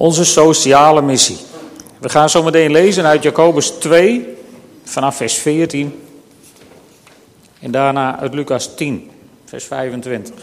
Onze 0.00 0.24
sociale 0.24 1.02
missie. 1.02 1.36
We 1.98 2.08
gaan 2.08 2.30
zo 2.30 2.42
meteen 2.42 2.70
lezen 2.70 3.06
uit 3.06 3.22
Jacobus 3.22 3.70
2, 3.70 4.36
vanaf 4.84 5.16
vers 5.16 5.34
14. 5.34 6.02
En 7.60 7.70
daarna 7.70 8.18
uit 8.18 8.34
Lucas 8.34 8.74
10, 8.74 9.10
vers 9.44 9.64
25. 9.64 10.34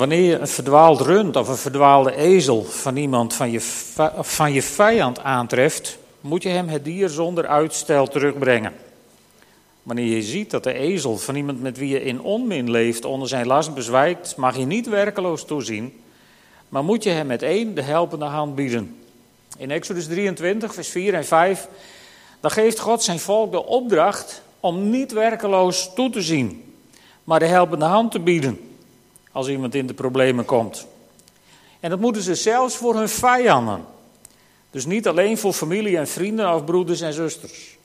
Wanneer 0.00 0.22
je 0.22 0.38
een 0.38 0.48
verdwaald 0.48 1.00
rund 1.00 1.36
of 1.36 1.48
een 1.48 1.56
verdwaalde 1.56 2.16
ezel 2.16 2.64
van 2.64 2.96
iemand 2.96 3.34
van 3.34 3.50
je, 3.50 3.60
van 4.20 4.52
je 4.52 4.62
vijand 4.62 5.20
aantreft, 5.22 5.98
moet 6.20 6.42
je 6.42 6.48
hem 6.48 6.68
het 6.68 6.84
dier 6.84 7.08
zonder 7.08 7.46
uitstel 7.46 8.06
terugbrengen. 8.06 8.72
Wanneer 9.82 10.14
je 10.14 10.22
ziet 10.22 10.50
dat 10.50 10.64
de 10.64 10.72
ezel 10.72 11.18
van 11.18 11.34
iemand 11.34 11.62
met 11.62 11.78
wie 11.78 11.88
je 11.88 12.02
in 12.02 12.20
onmin 12.20 12.70
leeft 12.70 13.04
onder 13.04 13.28
zijn 13.28 13.46
last 13.46 13.74
bezwijkt, 13.74 14.36
mag 14.36 14.56
je 14.56 14.64
niet 14.64 14.88
werkeloos 14.88 15.44
toezien, 15.44 16.00
maar 16.68 16.84
moet 16.84 17.02
je 17.02 17.10
hem 17.10 17.26
meteen 17.26 17.74
de 17.74 17.82
helpende 17.82 18.24
hand 18.24 18.54
bieden. 18.54 18.96
In 19.58 19.70
Exodus 19.70 20.06
23, 20.06 20.74
vers 20.74 20.88
4 20.88 21.14
en 21.14 21.24
5, 21.24 21.68
dan 22.40 22.50
geeft 22.50 22.78
God 22.78 23.02
zijn 23.02 23.18
volk 23.18 23.52
de 23.52 23.66
opdracht 23.66 24.42
om 24.60 24.90
niet 24.90 25.12
werkeloos 25.12 25.90
toe 25.94 26.10
te 26.10 26.22
zien, 26.22 26.74
maar 27.24 27.38
de 27.38 27.46
helpende 27.46 27.84
hand 27.84 28.12
te 28.12 28.20
bieden 28.20 28.68
als 29.32 29.48
iemand 29.48 29.74
in 29.74 29.86
de 29.86 29.94
problemen 29.94 30.44
komt. 30.44 30.86
En 31.80 31.90
dat 31.90 32.00
moeten 32.00 32.22
ze 32.22 32.34
zelfs 32.34 32.76
voor 32.76 32.94
hun 32.94 33.08
vijanden. 33.08 33.84
Dus 34.70 34.86
niet 34.86 35.08
alleen 35.08 35.38
voor 35.38 35.52
familie 35.52 35.96
en 35.96 36.08
vrienden 36.08 36.54
of 36.54 36.64
broeders 36.64 37.00
en 37.00 37.12
zusters. 37.12 37.78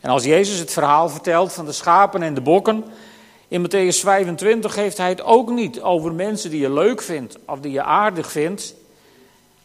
En 0.00 0.10
als 0.10 0.24
Jezus 0.24 0.58
het 0.58 0.70
verhaal 0.70 1.08
vertelt 1.08 1.52
van 1.52 1.64
de 1.64 1.72
schapen 1.72 2.22
en 2.22 2.34
de 2.34 2.40
bokken, 2.40 2.84
in 3.48 3.66
Matthäus 3.66 4.00
25 4.00 4.74
heeft 4.74 4.96
hij 4.96 5.08
het 5.08 5.22
ook 5.22 5.50
niet 5.50 5.80
over 5.80 6.12
mensen 6.12 6.50
die 6.50 6.60
je 6.60 6.72
leuk 6.72 7.02
vindt 7.02 7.38
of 7.46 7.60
die 7.60 7.72
je 7.72 7.82
aardig 7.82 8.30
vindt, 8.30 8.74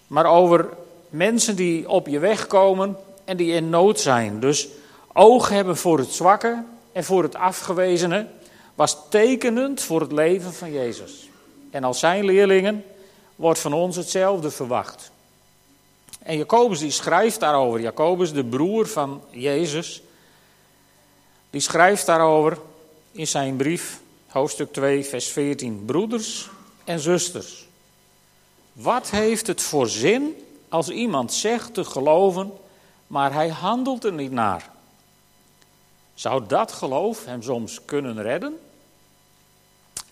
maar 0.08 0.26
over 0.26 0.70
mensen 1.10 1.56
die 1.56 1.90
op 1.90 2.08
je 2.08 2.20
weg 2.20 2.48
komen 2.48 2.98
en 3.26 3.38
die 3.38 3.54
in 3.54 3.70
nood 3.70 4.00
zijn. 4.00 4.40
Dus 4.40 4.68
oog 5.14 5.50
hebben 5.50 5.78
voor 5.78 5.98
het 5.98 6.12
zwakke 6.12 6.64
en 6.92 7.04
voor 7.04 7.24
het 7.24 7.36
afgewezene 7.36 8.28
was 8.76 8.98
tekenend 9.10 9.82
voor 9.82 10.02
het 10.02 10.12
leven 10.12 10.54
van 10.54 10.72
Jezus. 10.72 11.30
En 11.72 11.84
als 11.84 12.00
zijn 12.00 12.26
leerlingen 12.26 12.86
wordt 13.36 13.60
van 13.60 13.74
ons 13.74 13.96
hetzelfde 13.96 14.52
verwacht. 14.52 15.12
En 16.20 16.38
Jacobus 16.38 16.80
die 16.80 16.92
schrijft 16.92 17.40
daarover, 17.40 17.80
Jacobus 17.82 18.34
de 18.34 18.46
broer 18.46 18.88
van 18.88 19.22
Jezus, 19.30 20.02
die 21.50 21.62
schrijft 21.62 22.06
daarover 22.06 22.58
in 23.12 23.28
zijn 23.28 23.56
brief, 23.56 24.00
hoofdstuk 24.28 24.74
2, 24.74 25.06
vers 25.06 25.28
14. 25.28 25.84
Broeders 25.86 26.50
en 26.84 27.00
zusters, 27.00 27.68
wat 28.74 29.10
heeft 29.10 29.48
het 29.48 29.62
voor 29.62 29.88
zin 29.88 30.36
als 30.70 30.90
iemand 30.90 31.34
zegt 31.34 31.74
te 31.74 31.84
geloven, 31.84 32.52
maar 33.08 33.34
hij 33.34 33.50
handelt 33.50 34.04
er 34.04 34.14
niet 34.14 34.32
naar? 34.32 34.72
Zou 36.14 36.44
dat 36.48 36.72
geloof 36.72 37.26
hem 37.26 37.42
soms 37.42 37.80
kunnen 37.86 38.22
redden? 38.22 38.60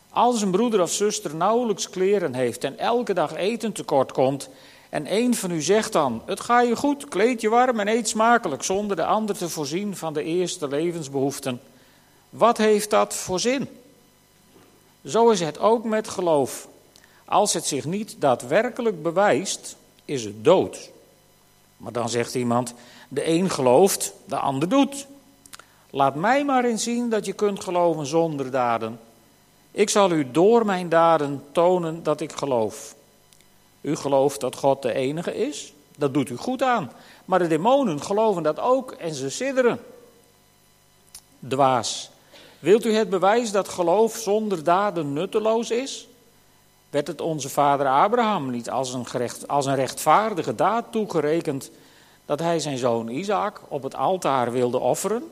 Als 0.10 0.42
een 0.42 0.52
broeder 0.52 0.82
of 0.82 0.92
zuster 0.92 1.36
nauwelijks 1.36 1.90
kleren 1.90 2.34
heeft 2.34 2.64
en 2.64 2.78
elke 2.78 3.14
dag 3.14 3.36
eten 3.36 3.72
tekort 3.72 4.12
komt, 4.12 4.50
en 4.90 5.14
een 5.14 5.36
van 5.36 5.52
u 5.52 5.62
zegt 5.62 5.92
dan: 5.92 6.22
Het 6.26 6.40
ga 6.40 6.62
je 6.62 6.76
goed, 6.76 7.08
kleed 7.08 7.42
je 7.42 7.50
warm 7.50 7.80
en 7.80 7.88
eet 7.88 8.10
smakelijk, 8.10 8.64
zonder 8.64 8.96
de 8.96 9.06
ander 9.06 9.38
te 9.38 9.50
voorzien 9.50 9.96
van 9.96 10.14
de 10.14 10.24
eerste 10.24 10.68
levensbehoeften. 10.68 11.62
Wat 12.30 12.58
heeft 12.58 12.90
dat 12.90 13.16
voor 13.16 13.40
zin? 13.40 13.70
Zo 15.06 15.30
is 15.30 15.40
het 15.40 15.60
ook 15.60 15.84
met 15.84 16.08
geloof. 16.08 16.68
Als 17.26 17.54
het 17.54 17.66
zich 17.66 17.86
niet 17.86 18.16
daadwerkelijk 18.20 19.04
bewijst, 19.04 19.76
is 20.06 20.24
het 20.24 20.44
dood. 20.44 20.90
Maar 21.78 21.92
dan 21.92 22.10
zegt 22.10 22.36
iemand: 22.36 22.74
De 23.08 23.28
een 23.28 23.50
gelooft, 23.50 24.14
de 24.26 24.38
ander 24.38 24.70
doet. 24.70 25.08
Laat 25.94 26.16
mij 26.16 26.46
maar 26.46 26.64
eens 26.64 26.84
zien 26.84 27.10
dat 27.10 27.26
je 27.26 27.34
kunt 27.34 27.64
geloven 27.64 28.06
zonder 28.06 28.52
daden. 28.52 29.00
Ik 29.72 29.90
zal 29.90 30.12
u 30.12 30.32
door 30.32 30.66
mijn 30.66 30.90
daden 30.90 31.44
tonen 31.52 32.04
dat 32.04 32.22
ik 32.22 32.32
geloof. 32.32 32.96
U 33.82 33.96
gelooft 33.96 34.40
dat 34.40 34.56
God 34.56 34.82
de 34.82 34.94
enige 34.94 35.36
is, 35.36 35.74
dat 35.98 36.14
doet 36.14 36.30
u 36.30 36.38
goed 36.38 36.64
aan. 36.64 36.92
Maar 37.26 37.40
de 37.40 37.48
demonen 37.48 38.02
geloven 38.02 38.44
dat 38.44 38.60
ook 38.60 38.92
en 38.92 39.14
ze 39.14 39.30
sidderen. 39.30 39.80
Dwaas. 41.40 42.10
Wilt 42.60 42.86
u 42.86 42.94
het 42.94 43.10
bewijs 43.10 43.52
dat 43.52 43.70
geloof 43.70 44.16
zonder 44.18 44.64
daden 44.64 45.14
nutteloos 45.14 45.72
is? 45.72 46.08
Werd 46.90 47.08
het 47.08 47.22
onze 47.22 47.50
vader 47.50 47.88
Abraham 47.88 48.50
niet 48.50 48.70
als 48.70 48.94
een, 48.94 49.06
gerecht, 49.06 49.48
als 49.48 49.66
een 49.66 49.76
rechtvaardige 49.76 50.56
daad 50.56 50.86
toegerekend 50.92 51.72
dat 52.26 52.40
hij 52.40 52.60
zijn 52.60 52.78
zoon 52.78 53.08
Isaac 53.08 53.62
op 53.68 53.84
het 53.84 53.96
altaar 53.96 54.52
wilde 54.52 54.78
offeren? 54.78 55.32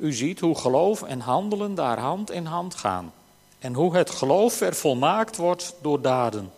U 0.00 0.12
ziet 0.12 0.40
hoe 0.40 0.58
geloof 0.58 1.02
en 1.02 1.20
handelen 1.20 1.74
daar 1.74 1.98
hand 1.98 2.30
in 2.30 2.44
hand 2.44 2.74
gaan. 2.74 3.12
En 3.58 3.74
hoe 3.74 3.96
het 3.96 4.10
geloof 4.10 4.54
vervolmaakt 4.54 5.36
wordt 5.36 5.74
door 5.82 6.00
daden. 6.00 6.52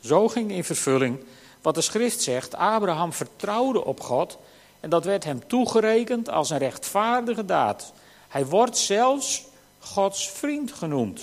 Zo 0.00 0.28
ging 0.28 0.50
in 0.50 0.64
vervulling 0.64 1.18
wat 1.62 1.74
de 1.74 1.80
schrift 1.80 2.20
zegt. 2.22 2.56
Abraham 2.56 3.12
vertrouwde 3.12 3.84
op 3.84 4.00
God 4.00 4.38
en 4.80 4.90
dat 4.90 5.04
werd 5.04 5.24
hem 5.24 5.46
toegerekend 5.46 6.30
als 6.30 6.50
een 6.50 6.58
rechtvaardige 6.58 7.44
daad. 7.44 7.92
Hij 8.28 8.46
wordt 8.46 8.78
zelfs 8.78 9.44
Gods 9.78 10.30
vriend 10.30 10.72
genoemd. 10.72 11.20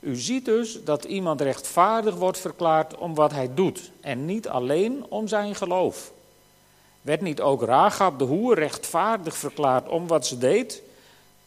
U 0.00 0.16
ziet 0.16 0.44
dus 0.44 0.84
dat 0.84 1.04
iemand 1.04 1.40
rechtvaardig 1.40 2.14
wordt 2.14 2.38
verklaard 2.38 2.96
om 2.96 3.14
wat 3.14 3.32
hij 3.32 3.54
doet 3.54 3.90
en 4.00 4.24
niet 4.24 4.48
alleen 4.48 5.06
om 5.08 5.28
zijn 5.28 5.54
geloof. 5.54 6.12
Werd 7.04 7.20
niet 7.20 7.40
ook 7.40 7.62
Rahab 7.62 8.18
de 8.18 8.24
hoer 8.24 8.54
rechtvaardig 8.54 9.36
verklaard 9.36 9.88
om 9.88 10.06
wat 10.06 10.26
ze 10.26 10.38
deed? 10.38 10.82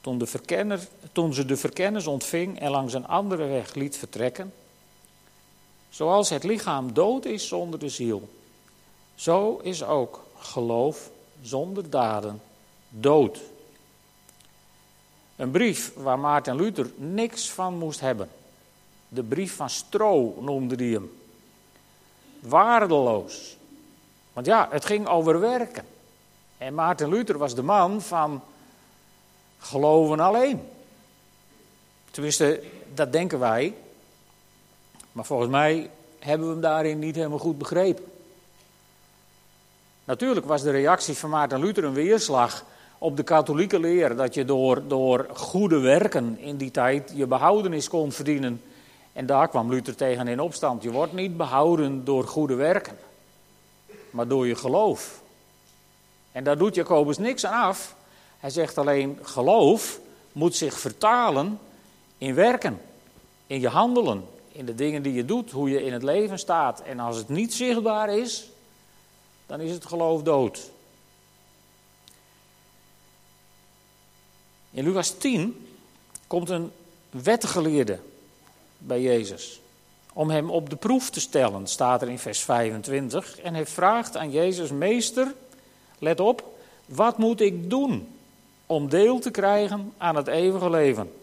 toen, 0.08 0.18
de 0.18 0.26
verkenner, 0.26 0.88
toen 1.12 1.34
ze 1.34 1.46
de 1.46 1.58
verkennis 1.58 2.08
ontving 2.08 2.60
en 2.60 2.72
langs 2.72 2.94
een 2.94 3.08
andere 3.08 3.46
weg 3.46 3.74
liet 3.74 3.98
vertrekken. 3.98 4.54
Zoals 5.90 6.30
het 6.30 6.44
lichaam 6.44 6.94
dood 6.94 7.26
is 7.26 7.48
zonder 7.48 7.80
de 7.80 7.90
ziel, 7.90 8.30
zo 9.16 9.58
is 9.64 9.84
ook 9.84 10.26
geloof 10.38 11.10
zonder 11.42 11.90
daden 11.90 12.42
dood. 12.90 13.40
Een 15.36 15.52
brief 15.52 15.94
waar 15.96 16.20
Maarten 16.20 16.56
Luther 16.56 16.90
niks 16.96 17.50
van 17.50 17.78
moest 17.78 18.00
hebben. 18.00 18.30
De 19.10 19.24
brief 19.24 19.56
van 19.56 19.70
Stro 19.70 20.36
noemde 20.40 20.76
hij 20.76 20.94
hem. 20.94 21.20
Waardeloos. 22.40 23.57
Want 24.38 24.50
ja, 24.50 24.68
het 24.72 24.86
ging 24.86 25.08
over 25.08 25.40
werken. 25.40 25.86
En 26.58 26.74
Maarten 26.74 27.10
Luther 27.10 27.38
was 27.38 27.56
de 27.56 27.62
man 27.62 28.02
van 28.02 28.42
geloven 29.60 30.20
alleen. 30.20 30.62
Tenminste, 32.12 32.64
dat 32.94 33.12
denken 33.12 33.40
wij. 33.40 33.74
Maar 35.12 35.26
volgens 35.26 35.50
mij 35.50 35.90
hebben 36.20 36.48
we 36.48 36.54
hem 36.54 36.62
daarin 36.62 37.00
niet 37.00 37.16
helemaal 37.16 37.40
goed 37.40 37.58
begrepen. 37.58 38.04
Natuurlijk 40.04 40.46
was 40.46 40.62
de 40.62 40.72
reactie 40.72 41.18
van 41.18 41.30
Maarten 41.30 41.60
Luther 41.60 41.84
een 41.84 41.94
weerslag 41.94 42.66
op 42.98 43.18
de 43.18 43.24
katholieke 43.24 43.80
leer 43.80 44.16
dat 44.16 44.34
je 44.34 44.46
door, 44.46 44.88
door 44.88 45.28
goede 45.34 45.80
werken 45.80 46.40
in 46.40 46.58
die 46.58 46.72
tijd 46.72 47.12
je 47.16 47.28
behoudenis 47.28 47.88
kon 47.88 48.12
verdienen. 48.12 48.62
En 49.14 49.26
daar 49.26 49.48
kwam 49.48 49.70
Luther 49.70 49.96
tegen 49.96 50.28
in 50.28 50.40
opstand. 50.40 50.84
Je 50.84 50.92
wordt 50.92 51.14
niet 51.14 51.38
behouden 51.38 52.04
door 52.06 52.24
goede 52.24 52.56
werken, 52.56 52.98
maar 54.10 54.28
door 54.28 54.48
je 54.48 54.56
geloof. 54.56 55.22
En 56.32 56.44
daar 56.44 56.58
doet 56.58 56.76
Jacobus 56.76 57.18
niks 57.18 57.46
aan 57.46 57.64
af. 57.64 57.96
Hij 58.40 58.50
zegt 58.50 58.78
alleen, 58.78 59.20
geloof 59.22 60.00
moet 60.32 60.56
zich 60.56 60.80
vertalen 60.80 61.60
in 62.18 62.34
werken, 62.34 62.82
in 63.48 63.60
je 63.60 63.70
handelen, 63.70 64.26
in 64.52 64.66
de 64.66 64.76
dingen 64.76 65.02
die 65.02 65.14
je 65.14 65.26
doet, 65.26 65.52
hoe 65.52 65.70
je 65.70 65.84
in 65.84 65.94
het 65.94 66.04
leven 66.04 66.40
staat. 66.40 66.82
En 66.82 67.00
als 67.00 67.18
het 67.18 67.30
niet 67.30 67.54
zichtbaar 67.54 68.18
is, 68.18 68.50
dan 69.46 69.60
is 69.60 69.72
het 69.72 69.86
geloof 69.86 70.24
dood. 70.24 70.70
In 74.72 74.84
Lucas 74.84 75.18
10 75.18 75.68
komt 76.28 76.50
een 76.50 76.72
wetgeleerde 77.10 78.00
bij 78.78 79.02
Jezus. 79.02 79.62
Om 80.18 80.30
hem 80.30 80.50
op 80.50 80.70
de 80.70 80.76
proef 80.76 81.10
te 81.10 81.20
stellen, 81.20 81.68
staat 81.68 82.02
er 82.02 82.10
in 82.10 82.20
vers 82.20 82.40
25. 82.40 83.40
En 83.40 83.54
hij 83.54 83.66
vraagt 83.66 84.18
aan 84.18 84.32
Jezus, 84.32 84.72
meester, 84.72 85.34
let 86.00 86.20
op, 86.20 86.44
wat 86.86 87.18
moet 87.18 87.42
ik 87.42 87.70
doen 87.70 88.16
om 88.66 88.90
deel 88.90 89.20
te 89.20 89.32
krijgen 89.32 89.94
aan 89.98 90.16
het 90.16 90.28
eeuwige 90.28 90.70
leven. 90.70 91.14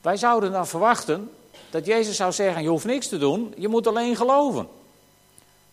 Wij 0.00 0.16
zouden 0.16 0.52
dan 0.52 0.66
verwachten 0.66 1.30
dat 1.70 1.86
Jezus 1.86 2.16
zou 2.16 2.32
zeggen: 2.32 2.62
Je 2.62 2.68
hoeft 2.68 2.84
niks 2.84 3.08
te 3.08 3.18
doen, 3.18 3.54
je 3.56 3.68
moet 3.68 3.86
alleen 3.86 4.16
geloven. 4.16 4.68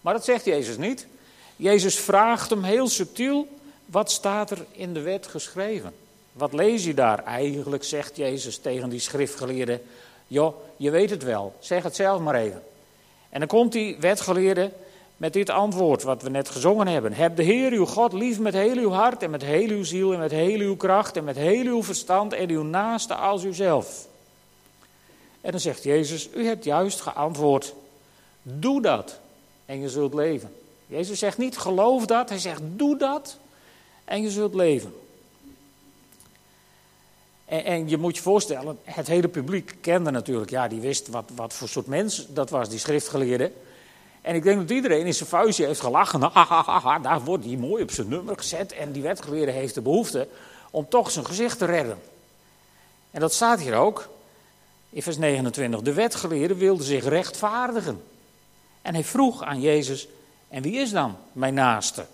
Maar 0.02 0.14
dat 0.14 0.26
zegt 0.26 0.46
Jezus 0.46 0.78
niet. 0.78 1.08
Jezus 1.56 2.00
vraagt 2.00 2.50
hem 2.50 2.64
heel 2.64 2.88
subtiel: 2.88 3.48
wat 3.86 4.12
staat 4.12 4.52
er 4.52 4.66
in 4.72 4.94
de 4.94 5.02
wet 5.02 5.28
geschreven? 5.28 5.94
Wat 6.40 6.54
lees 6.54 6.84
je 6.84 6.94
daar? 6.94 7.24
Eigenlijk 7.24 7.84
zegt 7.84 8.18
Jezus 8.18 8.58
tegen 8.58 8.90
die 8.90 9.00
schriftgeleerden: 9.00 9.82
joh, 10.28 10.56
je 10.78 10.90
weet 10.90 11.10
het 11.10 11.24
wel, 11.24 11.54
zeg 11.60 11.84
het 11.84 11.96
zelf 11.96 12.20
maar 12.20 12.36
even. 12.36 12.64
En 13.30 13.40
dan 13.40 13.48
komt 13.48 13.72
die 13.72 13.98
wetgeleerde 14.00 14.72
met 15.18 15.34
dit 15.34 15.50
antwoord 15.50 16.04
wat 16.04 16.22
we 16.22 16.30
net 16.30 16.50
gezongen 16.50 16.88
hebben. 16.88 17.14
Heb 17.14 17.36
de 17.36 17.44
Heer 17.44 17.72
uw 17.72 17.86
God 17.86 18.14
lief 18.14 18.40
met 18.40 18.54
heel 18.54 18.78
uw 18.78 18.92
hart 18.92 19.24
en 19.24 19.30
met 19.30 19.42
heel 19.42 19.68
uw 19.68 19.84
ziel 19.84 20.14
en 20.14 20.20
met 20.20 20.32
heel 20.32 20.60
uw 20.60 20.76
kracht 20.76 21.18
en 21.18 21.24
met 21.24 21.36
heel 21.36 21.66
uw 21.66 21.84
verstand 21.84 22.34
en 22.34 22.50
uw 22.50 22.64
naaste 22.64 23.16
als 23.16 23.44
uzelf. 23.44 24.08
En 25.42 25.52
dan 25.52 25.60
zegt 25.60 25.84
Jezus, 25.84 26.30
u 26.36 26.46
hebt 26.46 26.64
juist 26.64 27.02
geantwoord, 27.02 27.74
doe 28.42 28.82
dat 28.82 29.20
en 29.66 29.82
je 29.82 29.90
zult 29.90 30.14
leven. 30.14 30.52
Jezus 30.88 31.20
zegt 31.20 31.38
niet 31.38 31.58
geloof 31.58 32.06
dat, 32.06 32.30
hij 32.30 32.40
zegt 32.40 32.62
doe 32.64 32.98
dat 32.98 33.38
en 34.06 34.22
je 34.22 34.30
zult 34.30 34.54
leven. 34.54 34.94
En, 37.50 37.90
je 37.90 37.98
moet 37.98 38.16
je 38.16 38.22
voorstellen, 38.22 38.80
het 38.84 39.08
hele 39.08 39.28
publiek 39.28 39.76
kende 39.82 40.12
natuurlijk, 40.12 40.50
ja, 40.50 40.68
die 40.68 40.80
wist 40.80 41.08
wat, 41.08 41.30
wat 41.36 41.54
voor 41.54 41.68
soort 41.68 41.88
mens 41.88 42.26
dat 42.28 42.50
was, 42.50 42.70
die 42.70 42.80
schriftgeleerde. 42.80 43.52
En 44.22 44.36
ik 44.36 44.44
denk 44.44 44.60
dat 44.60 44.70
iedereen 44.70 45.06
in 45.06 45.14
zijn 45.14 45.30
vuistje 45.30 45.66
heeft 45.66 45.80
gelachen. 45.80 46.20
daar 47.02 47.22
wordt 47.24 47.46
hij 47.46 47.56
mooi 47.56 47.84
op 47.84 47.92
zijn 47.92 48.08
nummer 48.08 48.38
gezet. 48.38 48.72
En 48.72 48.92
die 48.92 49.02
wetgeleerde 49.02 49.52
heeft 49.52 49.74
de 49.74 49.82
behoefte 49.82 50.28
om 50.72 50.90
toch 50.90 51.12
zijn 51.12 51.26
gezicht 51.26 51.58
te 51.58 51.66
redden. 51.66 51.98
En 53.12 53.20
dat 53.20 53.34
staat 53.34 53.60
hier 53.60 53.76
ook 53.76 54.10
in 54.90 55.02
vers 55.02 55.18
29. 55.18 55.82
De 55.82 55.94
wetgeleerde 55.94 56.56
wilde 56.56 56.84
zich 56.84 57.06
rechtvaardigen. 57.06 58.04
En 58.82 58.94
hij 58.94 59.04
vroeg 59.04 59.44
aan 59.44 59.62
Jezus: 59.62 60.08
En 60.48 60.62
wie 60.62 60.80
is 60.80 60.92
dan 60.92 61.18
mijn 61.32 61.54
naaste? 61.54 62.06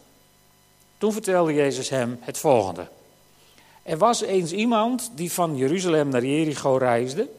Toen 0.98 1.14
vertelde 1.14 1.54
Jezus 1.54 1.90
hem 1.90 2.18
het 2.22 2.38
volgende. 2.38 2.88
Er 3.86 3.98
was 3.98 4.22
eens 4.22 4.52
iemand 4.52 5.12
die 5.16 5.32
van 5.32 5.58
Jeruzalem 5.58 6.10
naar 6.10 6.26
Jericho 6.26 6.78
reisde 6.78 7.30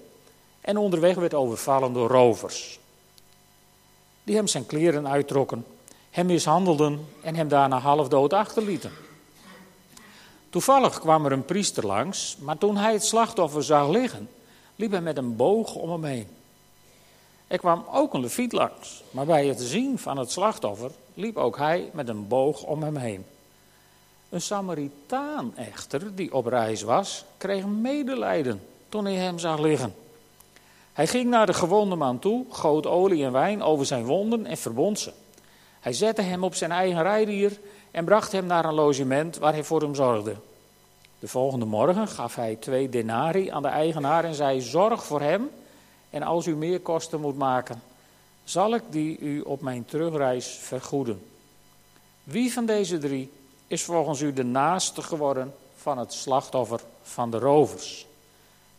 en 0.60 0.76
onderweg 0.76 1.16
werd 1.16 1.34
overvallen 1.34 1.93
door 1.93 2.08
rovers. 2.08 2.78
Die 4.25 4.37
hem 4.37 4.46
zijn 4.46 4.66
kleren 4.66 5.08
uittrokken, 5.08 5.66
hem 6.10 6.26
mishandelden 6.26 7.06
en 7.22 7.34
hem 7.34 7.48
daarna 7.48 7.78
halfdood 7.78 8.32
achterlieten. 8.32 8.93
Toevallig 10.50 11.00
kwam 11.00 11.25
er 11.25 11.32
een 11.32 11.44
priester 11.44 11.87
langs, 11.87 12.37
maar 12.40 12.58
toen 12.58 12.76
hij 12.76 12.93
het 12.93 13.04
slachtoffer 13.04 13.62
zag 13.62 13.88
liggen, 13.88 14.28
liep 14.76 14.90
hij 14.90 15.00
met 15.00 15.16
een 15.16 15.37
boog 15.37 15.75
om 15.75 15.90
hem 15.90 16.04
heen. 16.04 16.28
Er 17.46 17.58
kwam 17.58 17.84
ook 17.93 18.14
een 18.14 18.20
leviet 18.20 18.52
langs, 18.52 19.02
maar 19.10 19.26
bij 19.26 19.46
het 19.46 19.60
zien 19.60 19.98
van 19.98 20.19
het 20.19 20.31
slachtoffer 20.31 20.90
liep 21.14 21.37
ook 21.37 21.56
hij 21.56 21.90
met 21.93 22.08
een 22.08 22.28
boog 22.28 22.62
om 22.62 22.82
hem 22.82 22.96
heen. 22.96 23.25
Een 24.28 24.40
Samaritaan 24.40 25.56
echter, 25.56 26.14
die 26.14 26.34
op 26.34 26.46
reis 26.46 26.82
was, 26.82 27.25
kreeg 27.37 27.67
medelijden 27.67 28.62
toen 28.88 29.05
hij 29.05 29.14
hem 29.14 29.38
zag 29.38 29.58
liggen. 29.58 29.94
Hij 30.93 31.06
ging 31.06 31.31
naar 31.31 31.46
de 31.46 31.55
gewonde 31.55 31.96
man 31.96 32.19
toe, 32.19 32.44
goot 32.50 32.87
olie 32.87 33.25
en 33.25 33.32
wijn 33.32 33.62
over 33.62 33.87
zijn 33.87 34.05
wonden 34.05 34.46
en 34.46 34.56
verbond 34.56 34.99
ze. 34.99 35.12
Hij 35.81 35.93
zette 35.93 36.23
hem 36.23 36.44
op 36.44 36.55
zijn 36.55 36.70
eigen 36.70 37.02
rijdier 37.02 37.58
en 37.90 38.05
bracht 38.05 38.32
hem 38.32 38.46
naar 38.46 38.64
een 38.64 38.75
logement 38.75 39.37
waar 39.37 39.52
hij 39.52 39.64
voor 39.64 39.81
hem 39.81 39.94
zorgde. 39.94 40.37
De 41.19 41.29
volgende 41.29 41.64
morgen 41.64 42.08
gaf 42.08 42.34
hij 42.34 42.56
twee 42.61 42.88
denari 42.88 43.49
aan 43.49 43.62
de 43.62 43.69
eigenaar 43.69 44.25
en 44.25 44.34
zei: 44.34 44.61
Zorg 44.61 45.05
voor 45.05 45.20
hem 45.20 45.50
en 46.11 46.22
als 46.22 46.46
u 46.46 46.56
meer 46.56 46.81
kosten 46.81 47.20
moet 47.20 47.37
maken, 47.37 47.82
zal 48.44 48.75
ik 48.75 48.82
die 48.90 49.19
u 49.19 49.40
op 49.40 49.61
mijn 49.61 49.84
terugreis 49.84 50.46
vergoeden. 50.46 51.22
Wie 52.25 52.52
van 52.52 52.67
deze 52.67 52.99
drie 52.99 53.31
is 53.66 53.82
volgens 53.82 54.20
u 54.20 54.32
de 54.32 54.44
naaste 54.44 55.02
geworden 55.02 55.54
van 55.76 55.98
het 55.98 56.12
slachtoffer 56.12 56.80
van 57.02 57.30
de 57.30 57.38
rovers? 57.38 58.06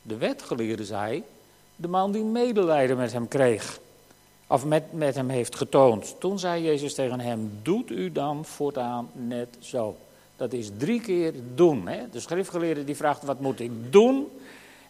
De 0.02 0.18
wetgeleerde 0.18 0.86
zei, 0.86 1.24
de 1.76 1.88
man 1.88 2.12
die 2.12 2.24
medelijden 2.24 2.98
met 2.98 3.12
hem 3.12 3.28
kreeg, 3.28 3.80
of 4.48 4.66
met, 4.66 4.94
met 4.94 5.16
hem 5.16 5.30
heeft 5.30 5.56
getoond. 5.56 6.16
Toen 6.20 6.40
zei 6.40 6.64
Jezus 6.64 6.94
tegen 6.94 7.20
hem, 7.20 7.60
doet 7.62 7.90
u 7.90 8.12
dan 8.12 8.46
voortaan 8.46 9.10
net 9.14 9.58
zo. 9.60 9.96
Dat 10.36 10.54
is 10.54 10.70
drie 10.78 11.02
keer 11.02 11.34
doen. 11.56 11.88
Hè? 11.88 12.10
De 12.12 12.20
schriftgeleerde 12.20 12.84
die 12.84 12.96
vraagt, 12.96 13.24
wat 13.24 13.40
moet 13.40 13.60
ik 13.60 13.72
doen? 13.92 14.28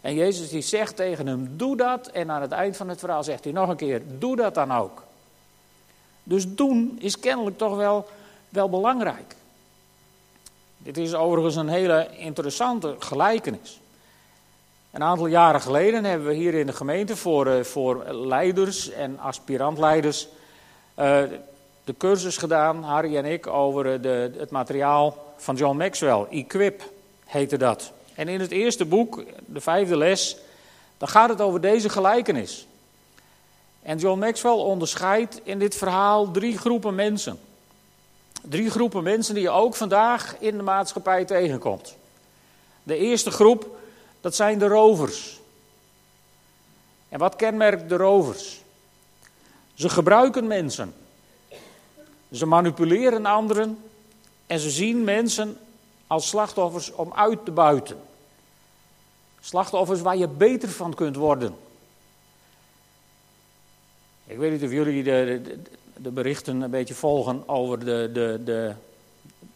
En 0.00 0.14
Jezus 0.14 0.48
die 0.48 0.60
zegt 0.60 0.96
tegen 0.96 1.26
hem, 1.26 1.56
doe 1.56 1.76
dat. 1.76 2.06
En 2.06 2.30
aan 2.30 2.42
het 2.42 2.52
eind 2.52 2.76
van 2.76 2.88
het 2.88 2.98
verhaal 2.98 3.24
zegt 3.24 3.44
hij 3.44 3.52
nog 3.52 3.68
een 3.68 3.76
keer, 3.76 4.02
doe 4.18 4.36
dat 4.36 4.54
dan 4.54 4.72
ook. 4.72 5.02
Dus 6.22 6.54
doen 6.54 6.96
is 7.00 7.20
kennelijk 7.20 7.58
toch 7.58 7.76
wel, 7.76 8.06
wel 8.48 8.68
belangrijk. 8.68 9.36
Dit 10.78 10.96
is 10.96 11.14
overigens 11.14 11.56
een 11.56 11.68
hele 11.68 12.08
interessante 12.16 12.96
gelijkenis. 12.98 13.80
Een 14.90 15.02
aantal 15.02 15.26
jaren 15.26 15.60
geleden 15.60 16.04
hebben 16.04 16.28
we 16.28 16.34
hier 16.34 16.54
in 16.54 16.66
de 16.66 16.72
gemeente 16.72 17.16
voor, 17.16 17.46
eh, 17.46 17.64
voor 17.64 18.04
leiders 18.12 18.90
en 18.90 19.18
aspirantleiders 19.18 20.28
uh, 20.98 21.22
de 21.84 21.94
cursus 21.98 22.36
gedaan, 22.36 22.82
Harry 22.82 23.16
en 23.16 23.24
ik, 23.24 23.46
over 23.46 23.92
eh, 23.92 24.02
de, 24.02 24.32
het 24.38 24.50
materiaal 24.50 25.34
van 25.36 25.56
John 25.56 25.76
Maxwell. 25.76 26.26
Equip 26.30 26.82
heette 27.24 27.56
dat. 27.56 27.92
En 28.14 28.28
in 28.28 28.40
het 28.40 28.50
eerste 28.50 28.84
boek, 28.84 29.22
de 29.46 29.60
vijfde 29.60 29.96
les, 29.96 30.36
dan 30.98 31.08
gaat 31.08 31.28
het 31.28 31.40
over 31.40 31.60
deze 31.60 31.88
gelijkenis. 31.88 32.66
En 33.82 33.98
John 33.98 34.18
Maxwell 34.18 34.52
onderscheidt 34.52 35.40
in 35.42 35.58
dit 35.58 35.76
verhaal 35.76 36.30
drie 36.30 36.58
groepen 36.58 36.94
mensen. 36.94 37.38
Drie 38.48 38.70
groepen 38.70 39.02
mensen 39.02 39.34
die 39.34 39.42
je 39.42 39.50
ook 39.50 39.74
vandaag 39.74 40.36
in 40.38 40.56
de 40.56 40.62
maatschappij 40.62 41.24
tegenkomt. 41.24 41.96
De 42.82 42.96
eerste 42.96 43.30
groep, 43.30 43.78
dat 44.20 44.34
zijn 44.34 44.58
de 44.58 44.66
rovers. 44.66 45.40
En 47.08 47.18
wat 47.18 47.36
kenmerkt 47.36 47.88
de 47.88 47.96
rovers? 47.96 48.60
Ze 49.74 49.88
gebruiken 49.88 50.46
mensen. 50.46 50.94
Ze 52.32 52.46
manipuleren 52.46 53.26
anderen 53.26 53.78
en 54.46 54.58
ze 54.58 54.70
zien 54.70 55.04
mensen 55.04 55.58
als 56.06 56.28
slachtoffers 56.28 56.92
om 56.92 57.12
uit 57.14 57.44
te 57.44 57.50
buiten. 57.50 58.00
Slachtoffers 59.40 60.00
waar 60.00 60.16
je 60.16 60.28
beter 60.28 60.68
van 60.68 60.94
kunt 60.94 61.16
worden. 61.16 61.56
Ik 64.26 64.38
weet 64.38 64.52
niet 64.52 64.62
of 64.62 64.70
jullie 64.70 65.02
de, 65.02 65.40
de, 65.44 65.58
de 66.02 66.10
berichten 66.10 66.60
een 66.60 66.70
beetje 66.70 66.94
volgen 66.94 67.48
over 67.48 67.78
de, 67.78 68.10
de, 68.12 68.40
de, 68.44 68.72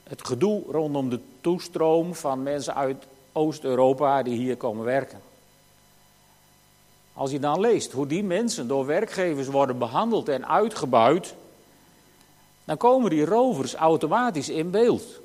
het 0.02 0.26
gedoe 0.26 0.62
rondom 0.70 1.10
de 1.10 1.20
toestroom 1.40 2.14
van 2.14 2.42
mensen 2.42 2.74
uit 2.74 3.06
Oost-Europa 3.32 4.22
die 4.22 4.36
hier 4.36 4.56
komen 4.56 4.84
werken. 4.84 5.20
Als 7.14 7.30
je 7.30 7.38
dan 7.38 7.60
leest 7.60 7.92
hoe 7.92 8.06
die 8.06 8.24
mensen 8.24 8.68
door 8.68 8.86
werkgevers 8.86 9.48
worden 9.48 9.78
behandeld 9.78 10.28
en 10.28 10.48
uitgebuit, 10.48 11.34
dan 12.64 12.76
komen 12.76 13.10
die 13.10 13.24
rovers 13.24 13.74
automatisch 13.74 14.48
in 14.48 14.70
beeld. 14.70 15.20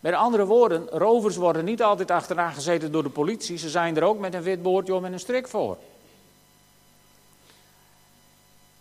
Met 0.00 0.14
andere 0.14 0.44
woorden, 0.44 0.88
rovers 0.88 1.36
worden 1.36 1.64
niet 1.64 1.82
altijd 1.82 2.10
achterna 2.10 2.50
gezeten 2.50 2.92
door 2.92 3.02
de 3.02 3.08
politie, 3.08 3.58
ze 3.58 3.68
zijn 3.68 3.96
er 3.96 4.02
ook 4.02 4.18
met 4.18 4.34
een 4.34 4.42
wit 4.42 4.62
boordje 4.62 4.94
om 4.94 5.04
en 5.04 5.12
een 5.12 5.20
strik 5.20 5.48
voor. 5.48 5.76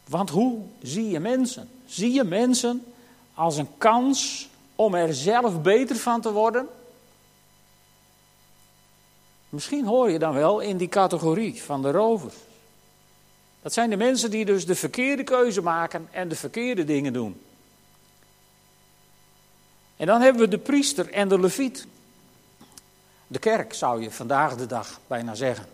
Want 0.08 0.30
hoe 0.30 0.62
zie 0.82 1.10
je 1.10 1.20
mensen? 1.20 1.70
Zie 1.86 2.14
je 2.14 2.24
mensen 2.24 2.86
als 3.34 3.58
een 3.58 3.78
kans 3.78 4.50
om 4.76 4.96
er 4.96 5.14
zelf 5.14 5.62
beter 5.62 5.96
van 5.96 6.22
te 6.22 6.32
worden? 6.32 6.68
Misschien 9.50 9.86
hoor 9.86 10.12
je 10.12 10.20
dan 10.20 10.34
wel 10.34 10.60
in 10.60 10.78
die 10.78 10.88
categorie 10.88 11.64
van 11.64 11.82
de 11.82 11.92
rovers. 11.92 12.36
Dat 13.62 13.74
zijn 13.74 13.90
de 13.90 13.98
mensen 13.98 14.32
die 14.32 14.46
dus 14.46 14.66
de 14.66 14.76
verkeerde 14.76 15.24
keuze 15.24 15.62
maken 15.62 16.08
en 16.12 16.28
de 16.28 16.36
verkeerde 16.36 16.84
dingen 16.84 17.14
doen. 17.14 17.42
En 19.98 20.06
dan 20.06 20.22
hebben 20.22 20.42
we 20.42 20.48
de 20.48 20.58
priester 20.58 21.12
en 21.12 21.28
de 21.28 21.40
leviet. 21.40 21.88
De 23.28 23.40
kerk 23.40 23.74
zou 23.74 24.02
je 24.02 24.12
vandaag 24.12 24.56
de 24.56 24.66
dag 24.66 25.00
bijna 25.08 25.36
zeggen. 25.36 25.66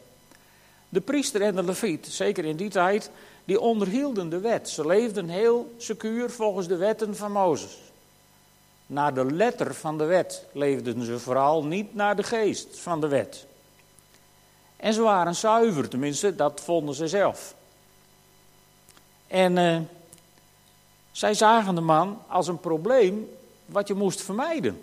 De 0.90 1.02
priester 1.02 1.42
en 1.42 1.56
de 1.56 1.64
leviet, 1.64 2.08
zeker 2.08 2.46
in 2.46 2.56
die 2.56 2.70
tijd, 2.70 3.12
die 3.46 3.60
onderhielden 3.60 4.30
de 4.30 4.40
wet. 4.40 4.70
Ze 4.70 4.88
leefden 4.88 5.30
heel 5.30 5.74
secuur 5.78 6.30
volgens 6.30 6.68
de 6.68 6.76
wetten 6.76 7.16
van 7.16 7.32
Mozes. 7.32 7.78
Naar 8.86 9.14
de 9.14 9.26
letter 9.26 9.74
van 9.74 9.98
de 9.98 10.04
wet 10.04 10.46
leefden 10.52 11.06
ze 11.06 11.20
vooral, 11.20 11.64
niet 11.64 11.96
naar 11.96 12.16
de 12.16 12.24
geest 12.24 12.80
van 12.80 13.02
de 13.02 13.08
wet. 13.08 13.46
En 14.78 14.94
ze 14.94 15.02
waren 15.02 15.36
zuiver, 15.36 15.90
tenminste, 15.90 16.36
dat 16.36 16.62
vonden 16.64 16.96
ze 16.96 17.08
zelf. 17.08 17.56
En 19.28 19.58
uh, 19.58 19.80
zij 21.12 21.34
zagen 21.34 21.76
de 21.76 21.82
man 21.82 22.22
als 22.28 22.48
een 22.48 22.60
probleem 22.60 23.30
wat 23.66 23.88
je 23.88 23.94
moest 23.94 24.22
vermijden. 24.22 24.82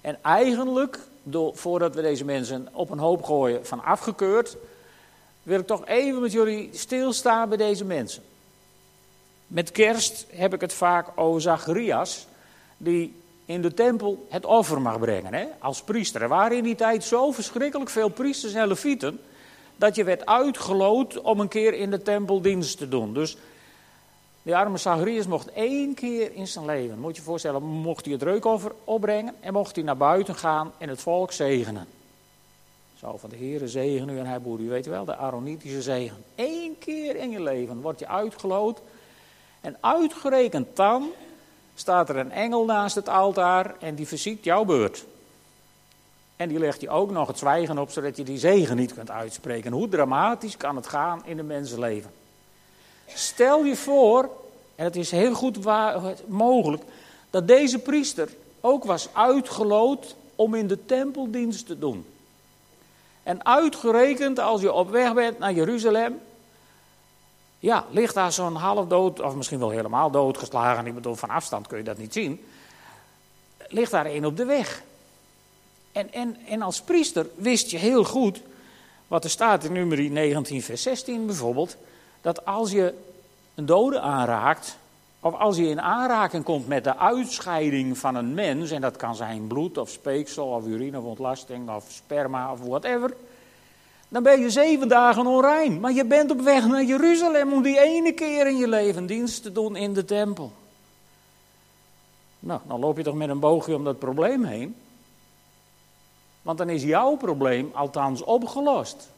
En 0.00 0.18
eigenlijk, 0.22 0.98
voordat 1.52 1.94
we 1.94 2.02
deze 2.02 2.24
mensen 2.24 2.68
op 2.72 2.90
een 2.90 2.98
hoop 2.98 3.22
gooien 3.22 3.66
van 3.66 3.84
afgekeurd, 3.84 4.56
wil 5.42 5.58
ik 5.58 5.66
toch 5.66 5.86
even 5.86 6.20
met 6.20 6.32
jullie 6.32 6.70
stilstaan 6.72 7.48
bij 7.48 7.58
deze 7.58 7.84
mensen. 7.84 8.22
Met 9.46 9.70
kerst 9.70 10.26
heb 10.30 10.54
ik 10.54 10.60
het 10.60 10.72
vaak 10.72 11.08
over 11.14 11.40
Zacharias, 11.40 12.26
die 12.76 13.14
in 13.44 13.62
de 13.62 13.74
tempel 13.74 14.26
het 14.28 14.44
offer 14.44 14.80
mag 14.80 14.98
brengen 14.98 15.34
hè, 15.34 15.46
als 15.58 15.82
priester. 15.82 16.22
Er 16.22 16.28
waren 16.28 16.56
in 16.56 16.62
die 16.62 16.74
tijd 16.74 17.04
zo 17.04 17.32
verschrikkelijk 17.32 17.90
veel 17.90 18.08
priesters 18.08 18.54
en 18.54 18.68
levieten, 18.68 19.20
dat 19.76 19.94
je 19.94 20.04
werd 20.04 20.26
uitgeloot 20.26 21.20
om 21.20 21.40
een 21.40 21.48
keer 21.48 21.74
in 21.74 21.90
de 21.90 22.02
tempel 22.02 22.40
dienst 22.40 22.78
te 22.78 22.88
doen. 22.88 23.14
Dus 23.14 23.36
de 24.42 24.56
arme 24.56 24.78
Zacharias 24.78 25.26
mocht 25.26 25.52
één 25.52 25.94
keer 25.94 26.34
in 26.34 26.46
zijn 26.46 26.64
leven, 26.64 26.98
moet 26.98 27.14
je 27.14 27.20
je 27.20 27.26
voorstellen, 27.26 27.62
mocht 27.62 28.04
hij 28.04 28.14
het 28.14 28.22
reukoffer 28.22 28.72
opbrengen 28.84 29.34
en 29.40 29.52
mocht 29.52 29.74
hij 29.74 29.84
naar 29.84 29.96
buiten 29.96 30.34
gaan 30.34 30.72
en 30.78 30.88
het 30.88 31.00
volk 31.00 31.32
zegenen. 31.32 31.86
Zo 33.02 33.16
van 33.16 33.30
de 33.30 33.36
Heere 33.36 33.68
zegen 33.68 34.08
u 34.08 34.18
en 34.18 34.26
hij 34.26 34.40
boer, 34.40 34.60
u 34.60 34.68
weet 34.68 34.86
wel, 34.86 35.04
de 35.04 35.16
Aaronitische 35.16 35.82
zegen. 35.82 36.24
Eén 36.34 36.76
keer 36.78 37.16
in 37.16 37.30
je 37.30 37.42
leven 37.42 37.80
word 37.80 37.98
je 37.98 38.08
uitgeloot 38.08 38.80
en 39.60 39.76
uitgerekend 39.80 40.76
dan 40.76 41.10
staat 41.74 42.08
er 42.08 42.16
een 42.16 42.30
engel 42.30 42.64
naast 42.64 42.94
het 42.94 43.08
altaar 43.08 43.74
en 43.80 43.94
die 43.94 44.06
verziekt 44.06 44.44
jouw 44.44 44.64
beurt. 44.64 45.04
En 46.36 46.48
die 46.48 46.58
legt 46.58 46.80
je 46.80 46.90
ook 46.90 47.10
nog 47.10 47.26
het 47.26 47.38
zwijgen 47.38 47.78
op, 47.78 47.90
zodat 47.90 48.16
je 48.16 48.22
die 48.22 48.38
zegen 48.38 48.76
niet 48.76 48.94
kunt 48.94 49.10
uitspreken. 49.10 49.72
Hoe 49.72 49.88
dramatisch 49.88 50.56
kan 50.56 50.76
het 50.76 50.86
gaan 50.86 51.22
in 51.24 51.38
een 51.38 51.46
mensenleven? 51.46 52.10
Stel 53.06 53.64
je 53.64 53.76
voor, 53.76 54.30
en 54.74 54.84
het 54.84 54.96
is 54.96 55.10
heel 55.10 55.34
goed 55.34 55.58
mogelijk, 56.26 56.82
dat 57.30 57.48
deze 57.48 57.78
priester 57.78 58.28
ook 58.60 58.84
was 58.84 59.08
uitgeloot 59.12 60.16
om 60.36 60.54
in 60.54 60.66
de 60.66 60.84
tempeldienst 60.84 61.66
te 61.66 61.78
doen. 61.78 62.04
En 63.22 63.44
uitgerekend 63.44 64.38
als 64.38 64.60
je 64.60 64.72
op 64.72 64.90
weg 64.90 65.14
bent 65.14 65.38
naar 65.38 65.52
Jeruzalem, 65.52 66.20
ja, 67.58 67.84
ligt 67.90 68.14
daar 68.14 68.32
zo'n 68.32 68.54
half 68.54 68.86
dood, 68.86 69.20
of 69.20 69.34
misschien 69.34 69.58
wel 69.58 69.70
helemaal 69.70 70.10
doodgeslagen, 70.10 70.86
ik 70.86 70.94
bedoel 70.94 71.14
van 71.14 71.30
afstand 71.30 71.66
kun 71.66 71.78
je 71.78 71.84
dat 71.84 71.98
niet 71.98 72.12
zien, 72.12 72.44
ligt 73.68 73.90
daar 73.90 74.06
een 74.06 74.26
op 74.26 74.36
de 74.36 74.44
weg. 74.44 74.82
En, 75.92 76.12
en, 76.12 76.36
en 76.48 76.62
als 76.62 76.80
priester 76.80 77.26
wist 77.34 77.70
je 77.70 77.78
heel 77.78 78.04
goed, 78.04 78.40
wat 79.06 79.24
er 79.24 79.30
staat 79.30 79.64
in 79.64 79.72
nummer 79.72 80.10
19 80.10 80.62
vers 80.62 80.82
16 80.82 81.26
bijvoorbeeld, 81.26 81.76
dat 82.20 82.44
als 82.44 82.70
je 82.70 82.94
een 83.54 83.66
dode 83.66 84.00
aanraakt, 84.00 84.76
of 85.24 85.34
als 85.34 85.56
je 85.56 85.68
in 85.68 85.80
aanraking 85.80 86.44
komt 86.44 86.66
met 86.66 86.84
de 86.84 86.96
uitscheiding 86.96 87.98
van 87.98 88.14
een 88.14 88.34
mens, 88.34 88.70
en 88.70 88.80
dat 88.80 88.96
kan 88.96 89.14
zijn 89.14 89.46
bloed 89.46 89.78
of 89.78 89.90
speeksel 89.90 90.46
of 90.46 90.66
urine 90.66 90.98
of 90.98 91.04
ontlasting 91.04 91.70
of 91.70 91.84
sperma 91.88 92.52
of 92.52 92.60
whatever, 92.60 93.14
dan 94.08 94.22
ben 94.22 94.40
je 94.40 94.50
zeven 94.50 94.88
dagen 94.88 95.26
onrein. 95.26 95.80
Maar 95.80 95.92
je 95.92 96.04
bent 96.04 96.30
op 96.30 96.40
weg 96.40 96.66
naar 96.66 96.84
Jeruzalem 96.84 97.52
om 97.52 97.62
die 97.62 97.80
ene 97.80 98.12
keer 98.12 98.46
in 98.46 98.56
je 98.56 98.68
leven 98.68 99.06
dienst 99.06 99.42
te 99.42 99.52
doen 99.52 99.76
in 99.76 99.92
de 99.92 100.04
tempel. 100.04 100.52
Nou, 102.38 102.60
dan 102.66 102.80
loop 102.80 102.96
je 102.96 103.02
toch 103.02 103.14
met 103.14 103.28
een 103.28 103.40
boogje 103.40 103.74
om 103.74 103.84
dat 103.84 103.98
probleem 103.98 104.44
heen. 104.44 104.76
Want 106.42 106.58
dan 106.58 106.68
is 106.68 106.82
jouw 106.82 107.16
probleem 107.16 107.70
althans 107.74 108.22
opgelost. 108.22 109.10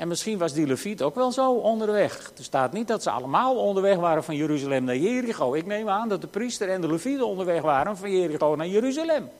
En 0.00 0.08
misschien 0.08 0.38
was 0.38 0.52
die 0.52 0.66
Leviet 0.66 1.02
ook 1.02 1.14
wel 1.14 1.32
zo 1.32 1.52
onderweg. 1.52 2.32
Er 2.36 2.44
staat 2.44 2.72
niet 2.72 2.88
dat 2.88 3.02
ze 3.02 3.10
allemaal 3.10 3.56
onderweg 3.56 3.96
waren 3.96 4.24
van 4.24 4.36
Jeruzalem 4.36 4.84
naar 4.84 4.96
Jericho. 4.96 5.54
Ik 5.54 5.66
neem 5.66 5.88
aan 5.88 6.08
dat 6.08 6.20
de 6.20 6.26
priester 6.26 6.68
en 6.68 6.80
de 6.80 6.86
Levieten 6.86 7.26
onderweg 7.26 7.62
waren 7.62 7.96
van 7.96 8.10
Jericho 8.10 8.56
naar 8.56 8.66
Jeruzalem. 8.66 9.30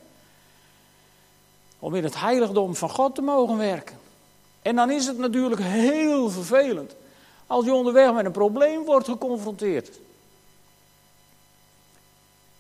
Om 1.78 1.94
in 1.94 2.04
het 2.04 2.20
heiligdom 2.20 2.74
van 2.74 2.90
God 2.90 3.14
te 3.14 3.22
mogen 3.22 3.56
werken. 3.56 3.98
En 4.62 4.76
dan 4.76 4.90
is 4.90 5.06
het 5.06 5.18
natuurlijk 5.18 5.60
heel 5.62 6.30
vervelend 6.30 6.94
als 7.46 7.64
je 7.64 7.74
onderweg 7.74 8.12
met 8.12 8.24
een 8.24 8.32
probleem 8.32 8.84
wordt 8.84 9.08
geconfronteerd. 9.08 10.00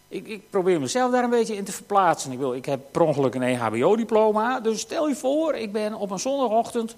Ik, 0.08 0.28
ik, 0.28 0.50
probeer 0.50 0.80
mezelf 0.80 1.12
daar 1.12 1.24
een 1.24 1.30
beetje 1.30 1.56
in 1.56 1.64
te 1.64 1.72
verplaatsen. 1.72 2.32
Ik, 2.32 2.38
wil, 2.38 2.54
ik 2.54 2.64
heb 2.64 2.80
per 2.90 3.02
ongeluk 3.02 3.34
een 3.34 3.42
EHBO-diploma. 3.42 4.60
Dus 4.60 4.80
stel 4.80 5.08
je 5.08 5.16
voor, 5.16 5.54
ik 5.54 5.72
ben 5.72 5.94
op 5.94 6.10
een 6.10 6.18
zondagochtend 6.18 6.96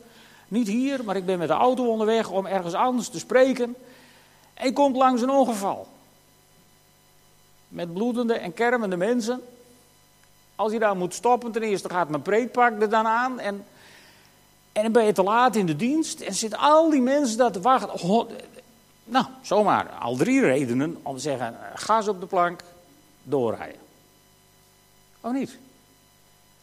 niet 0.52 0.68
hier, 0.68 1.04
maar 1.04 1.16
ik 1.16 1.26
ben 1.26 1.38
met 1.38 1.48
de 1.48 1.54
auto 1.54 1.90
onderweg 1.90 2.30
om 2.30 2.46
ergens 2.46 2.74
anders 2.74 3.08
te 3.08 3.18
spreken. 3.18 3.76
En 4.54 4.72
komt 4.72 4.96
langs 4.96 5.22
een 5.22 5.30
ongeval. 5.30 5.86
Met 7.68 7.92
bloedende 7.92 8.34
en 8.34 8.54
kermende 8.54 8.96
mensen. 8.96 9.42
Als 10.56 10.72
je 10.72 10.78
daar 10.78 10.96
moet 10.96 11.14
stoppen, 11.14 11.52
ten 11.52 11.62
eerste 11.62 11.88
gaat 11.88 12.08
mijn 12.08 12.22
preekpak 12.22 12.80
er 12.80 12.90
dan 12.90 13.06
aan. 13.06 13.40
En, 13.40 13.64
en 14.72 14.82
dan 14.82 14.92
ben 14.92 15.04
je 15.04 15.12
te 15.12 15.22
laat 15.22 15.56
in 15.56 15.66
de 15.66 15.76
dienst. 15.76 16.20
En 16.20 16.34
zitten 16.34 16.58
al 16.58 16.90
die 16.90 17.00
mensen 17.00 17.38
daar 17.38 17.52
te 17.52 17.60
wachten. 17.60 18.08
Oh, 18.08 18.30
nou, 19.04 19.26
zomaar 19.42 19.88
al 19.88 20.16
drie 20.16 20.40
redenen 20.40 20.98
om 21.02 21.14
te 21.14 21.22
zeggen: 21.22 21.56
gas 21.74 22.08
op 22.08 22.20
de 22.20 22.26
plank, 22.26 22.62
doorrijden. 23.22 23.80
Of 25.20 25.32
niet? 25.32 25.58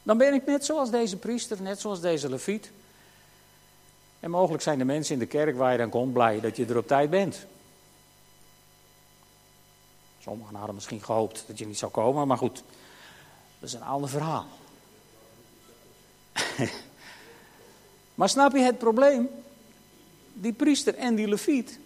Dan 0.04 0.18
ben 0.18 0.34
ik 0.34 0.46
net 0.46 0.66
zoals 0.66 0.92
deze 0.92 1.18
priester, 1.18 1.62
net 1.62 1.80
zoals 1.80 2.02
deze 2.02 2.30
leviet. 2.30 2.72
En 4.20 4.32
mogelijk 4.32 4.64
zijn 4.64 4.78
de 4.78 4.86
mensen 4.86 5.14
in 5.14 5.20
de 5.20 5.26
kerk 5.26 5.56
waar 5.56 5.72
je 5.72 5.78
dan 5.78 5.90
komt 5.90 6.14
blij 6.14 6.40
dat 6.40 6.56
je 6.58 6.66
er 6.66 6.78
op 6.78 6.88
tijd 6.88 7.10
bent. 7.10 7.46
Sommigen 10.20 10.56
hadden 10.56 10.76
misschien 10.76 11.02
gehoopt 11.02 11.44
dat 11.48 11.58
je 11.58 11.68
niet 11.68 11.78
zou 11.78 11.92
komen, 11.92 12.28
maar 12.28 12.38
goed, 12.38 12.64
dat 13.60 13.70
is 13.70 13.74
een 13.74 13.84
ander 13.84 14.10
verhaal. 14.10 14.46
maar 18.16 18.30
snap 18.30 18.52
je 18.52 18.62
het 18.62 18.78
probleem? 18.78 19.30
Die 20.34 20.54
priester 20.54 20.96
en 20.96 21.16
die 21.16 21.28
leviet, 21.28 21.80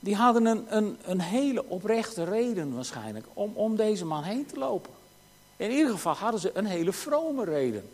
die 0.00 0.14
hadden 0.14 0.46
een, 0.46 0.76
een, 0.76 0.98
een 1.02 1.20
hele 1.20 1.68
oprechte 1.68 2.24
reden 2.24 2.74
waarschijnlijk 2.74 3.26
om 3.32 3.52
om 3.54 3.76
deze 3.76 4.04
man 4.04 4.22
heen 4.22 4.46
te 4.46 4.58
lopen. 4.58 4.92
In 5.56 5.70
ieder 5.70 5.90
geval 5.90 6.14
hadden 6.14 6.40
ze 6.40 6.50
een 6.54 6.66
hele 6.66 6.92
vrome 6.92 7.44
reden 7.44 7.90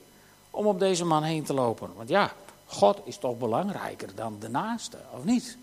om 0.50 0.66
om 0.66 0.78
deze 0.78 1.04
man 1.04 1.22
heen 1.22 1.44
te 1.44 1.54
lopen. 1.54 1.90
Want 1.96 2.08
ja, 2.08 2.32
God 2.66 3.00
is 3.04 3.16
toch 3.16 3.38
belangrijker 3.38 4.14
dan 4.14 4.36
de 4.40 4.48
naaste, 4.48 4.98
of 5.14 5.24
niet? 5.24 5.58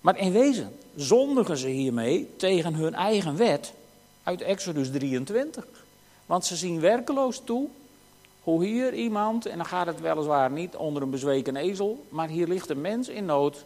Maar 0.00 0.18
in 0.18 0.32
wezen 0.32 0.78
zondigen 0.96 1.56
ze 1.56 1.68
hiermee 1.68 2.36
tegen 2.36 2.74
hun 2.74 2.94
eigen 2.94 3.36
wet 3.36 3.72
uit 4.22 4.40
Exodus 4.40 4.90
23. 4.90 5.66
Want 6.26 6.44
ze 6.44 6.56
zien 6.56 6.80
werkeloos 6.80 7.40
toe 7.44 7.68
hoe 8.42 8.64
hier 8.64 8.94
iemand, 8.94 9.46
en 9.46 9.56
dan 9.56 9.66
gaat 9.66 9.86
het 9.86 10.00
weliswaar 10.00 10.50
niet 10.50 10.76
onder 10.76 11.02
een 11.02 11.10
bezweken 11.10 11.56
ezel, 11.56 12.06
maar 12.08 12.28
hier 12.28 12.48
ligt 12.48 12.70
een 12.70 12.80
mens 12.80 13.08
in 13.08 13.24
nood 13.24 13.64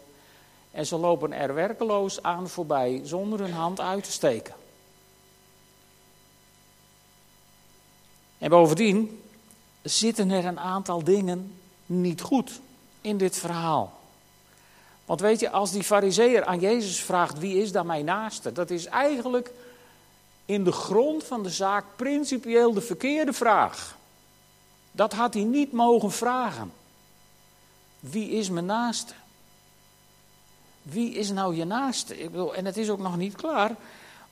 en 0.70 0.86
ze 0.86 0.96
lopen 0.96 1.32
er 1.32 1.54
werkeloos 1.54 2.22
aan 2.22 2.48
voorbij 2.48 3.00
zonder 3.04 3.40
hun 3.40 3.52
hand 3.52 3.80
uit 3.80 4.04
te 4.04 4.12
steken. 4.12 4.54
En 8.40 8.50
bovendien 8.50 9.22
zitten 9.82 10.30
er 10.30 10.44
een 10.44 10.60
aantal 10.60 11.04
dingen 11.04 11.54
niet 11.86 12.20
goed 12.20 12.60
in 13.00 13.18
dit 13.18 13.36
verhaal. 13.36 13.98
Want 15.04 15.20
weet 15.20 15.40
je, 15.40 15.50
als 15.50 15.70
die 15.70 15.82
fariseer 15.82 16.44
aan 16.44 16.60
Jezus 16.60 17.02
vraagt 17.02 17.38
wie 17.38 17.62
is 17.62 17.72
dan 17.72 17.86
mijn 17.86 18.04
naaste, 18.04 18.52
dat 18.52 18.70
is 18.70 18.86
eigenlijk 18.86 19.50
in 20.44 20.64
de 20.64 20.72
grond 20.72 21.24
van 21.24 21.42
de 21.42 21.50
zaak 21.50 21.84
principieel 21.96 22.72
de 22.72 22.80
verkeerde 22.80 23.32
vraag. 23.32 23.96
Dat 24.92 25.12
had 25.12 25.34
hij 25.34 25.42
niet 25.42 25.72
mogen 25.72 26.12
vragen. 26.12 26.72
Wie 28.00 28.30
is 28.30 28.50
mijn 28.50 28.66
naaste? 28.66 29.12
Wie 30.82 31.14
is 31.14 31.30
nou 31.30 31.56
je 31.56 31.64
naaste? 31.64 32.18
Ik 32.18 32.30
bedoel, 32.30 32.54
en 32.54 32.64
het 32.64 32.76
is 32.76 32.90
ook 32.90 32.98
nog 32.98 33.16
niet 33.16 33.34
klaar, 33.34 33.76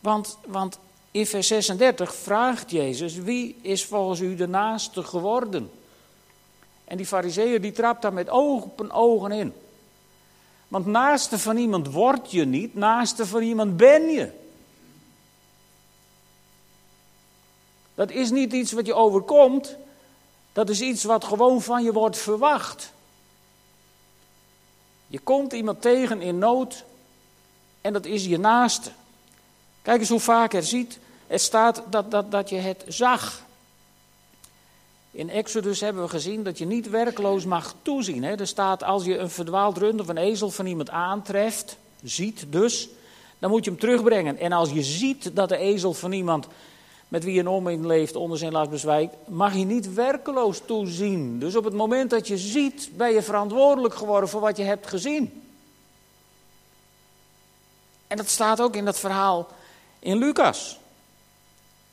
want, 0.00 0.38
want 0.46 0.78
in 1.18 1.26
vers 1.26 1.46
36 1.46 2.14
vraagt 2.14 2.70
Jezus, 2.70 3.14
wie 3.14 3.56
is 3.62 3.84
volgens 3.84 4.20
u 4.20 4.34
de 4.34 4.48
naaste 4.48 5.02
geworden? 5.02 5.70
En 6.84 6.96
die 6.96 7.06
fariseeën 7.06 7.62
die 7.62 7.72
trapt 7.72 8.02
daar 8.02 8.12
met 8.12 8.30
open 8.30 8.90
ogen 8.90 9.32
in. 9.32 9.52
Want 10.68 10.86
naaste 10.86 11.38
van 11.38 11.56
iemand 11.56 11.92
word 11.92 12.30
je 12.30 12.44
niet, 12.44 12.74
naaste 12.74 13.26
van 13.26 13.42
iemand 13.42 13.76
ben 13.76 14.08
je. 14.08 14.30
Dat 17.94 18.10
is 18.10 18.30
niet 18.30 18.52
iets 18.52 18.72
wat 18.72 18.86
je 18.86 18.94
overkomt, 18.94 19.76
dat 20.52 20.68
is 20.68 20.80
iets 20.80 21.04
wat 21.04 21.24
gewoon 21.24 21.62
van 21.62 21.84
je 21.84 21.92
wordt 21.92 22.18
verwacht. 22.18 22.92
Je 25.06 25.18
komt 25.18 25.52
iemand 25.52 25.82
tegen 25.82 26.20
in 26.20 26.38
nood 26.38 26.84
en 27.80 27.92
dat 27.92 28.04
is 28.04 28.24
je 28.24 28.38
naaste. 28.38 28.90
Kijk 29.82 30.00
eens 30.00 30.08
hoe 30.08 30.20
vaak 30.20 30.52
er 30.52 30.62
ziet. 30.62 30.98
Er 31.28 31.38
staat 31.38 31.82
dat, 31.90 32.10
dat, 32.10 32.30
dat 32.30 32.48
je 32.48 32.56
het 32.56 32.84
zag. 32.86 33.42
In 35.10 35.30
Exodus 35.30 35.80
hebben 35.80 36.02
we 36.02 36.08
gezien 36.08 36.42
dat 36.42 36.58
je 36.58 36.66
niet 36.66 36.90
werkloos 36.90 37.44
mag 37.44 37.74
toezien. 37.82 38.24
Hè? 38.24 38.34
Er 38.34 38.46
staat 38.46 38.82
als 38.82 39.04
je 39.04 39.18
een 39.18 39.30
verdwaald 39.30 39.78
rund 39.78 40.00
of 40.00 40.08
een 40.08 40.16
ezel 40.16 40.50
van 40.50 40.66
iemand 40.66 40.90
aantreft, 40.90 41.76
ziet 42.02 42.44
dus, 42.48 42.88
dan 43.38 43.50
moet 43.50 43.64
je 43.64 43.70
hem 43.70 43.80
terugbrengen. 43.80 44.38
En 44.38 44.52
als 44.52 44.70
je 44.70 44.82
ziet 44.82 45.36
dat 45.36 45.48
de 45.48 45.56
ezel 45.56 45.94
van 45.94 46.12
iemand 46.12 46.46
met 47.08 47.24
wie 47.24 47.40
een 47.40 47.48
om 47.48 47.68
in 47.68 47.86
leeft, 47.86 48.16
onder 48.16 48.38
zijn 48.38 48.52
last 48.52 48.70
bezwijkt, 48.70 49.14
mag 49.26 49.54
je 49.54 49.64
niet 49.64 49.94
werkeloos 49.94 50.60
toezien. 50.64 51.38
Dus 51.38 51.56
op 51.56 51.64
het 51.64 51.74
moment 51.74 52.10
dat 52.10 52.28
je 52.28 52.38
ziet, 52.38 52.90
ben 52.96 53.12
je 53.12 53.22
verantwoordelijk 53.22 53.94
geworden 53.94 54.28
voor 54.28 54.40
wat 54.40 54.56
je 54.56 54.62
hebt 54.62 54.86
gezien. 54.86 55.42
En 58.06 58.16
dat 58.16 58.28
staat 58.28 58.60
ook 58.60 58.76
in 58.76 58.84
dat 58.84 58.98
verhaal 58.98 59.48
in 59.98 60.18
Lucas. 60.18 60.78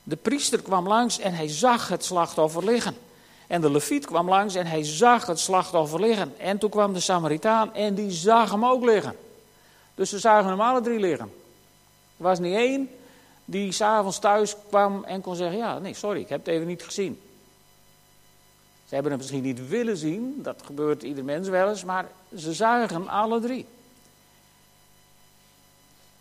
De 0.07 0.15
priester 0.15 0.61
kwam 0.61 0.87
langs 0.87 1.19
en 1.19 1.33
hij 1.33 1.47
zag 1.47 1.87
het 1.87 2.05
slachtoffer 2.05 2.65
liggen. 2.65 2.95
En 3.47 3.61
de 3.61 3.71
leviet 3.71 4.05
kwam 4.05 4.29
langs 4.29 4.55
en 4.55 4.65
hij 4.65 4.83
zag 4.83 5.25
het 5.25 5.39
slachtoffer 5.39 5.99
liggen. 5.99 6.33
En 6.39 6.57
toen 6.57 6.69
kwam 6.69 6.93
de 6.93 6.99
Samaritaan 6.99 7.73
en 7.73 7.95
die 7.95 8.11
zag 8.11 8.51
hem 8.51 8.65
ook 8.65 8.83
liggen. 8.83 9.15
Dus 9.95 10.09
ze 10.09 10.19
zagen 10.19 10.49
hem 10.49 10.61
alle 10.61 10.81
drie 10.81 10.99
liggen. 10.99 11.31
Er 12.17 12.23
was 12.23 12.39
niet 12.39 12.55
één 12.55 12.89
die 13.45 13.71
s'avonds 13.71 14.19
thuis 14.19 14.55
kwam 14.67 15.03
en 15.03 15.21
kon 15.21 15.35
zeggen: 15.35 15.57
Ja, 15.57 15.79
nee, 15.79 15.93
sorry, 15.93 16.19
ik 16.19 16.29
heb 16.29 16.39
het 16.39 16.47
even 16.47 16.67
niet 16.67 16.83
gezien. 16.83 17.21
Ze 18.87 18.93
hebben 18.93 19.11
het 19.11 19.21
misschien 19.21 19.43
niet 19.43 19.67
willen 19.67 19.97
zien, 19.97 20.39
dat 20.41 20.61
gebeurt 20.65 21.03
ieder 21.03 21.23
mens 21.23 21.47
wel 21.47 21.69
eens, 21.69 21.83
maar 21.83 22.11
ze 22.37 22.53
zagen 22.53 22.95
hem 22.95 23.07
alle 23.07 23.39
drie. 23.39 23.65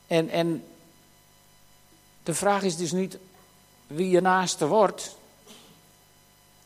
En, 0.07 0.29
en 0.29 0.65
de 2.23 2.35
vraag 2.35 2.63
is 2.63 2.77
dus 2.77 2.93
niet 2.93 3.19
wie 3.87 4.11
je 4.11 4.21
naaste 4.21 4.67
wordt. 4.67 5.17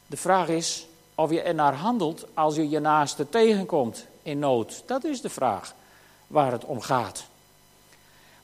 De 0.06 0.16
vraag 0.16 0.48
is 0.48 0.86
of 1.14 1.30
je 1.30 1.42
ernaar 1.42 1.74
handelt 1.74 2.26
als 2.34 2.54
je 2.54 2.68
je 2.68 2.80
naaste 2.80 3.28
tegenkomt 3.28 4.06
in 4.22 4.38
nood. 4.38 4.82
Dat 4.86 5.04
is 5.04 5.20
de 5.20 5.28
vraag 5.28 5.74
waar 6.26 6.52
het 6.52 6.64
om 6.64 6.80
gaat. 6.80 7.24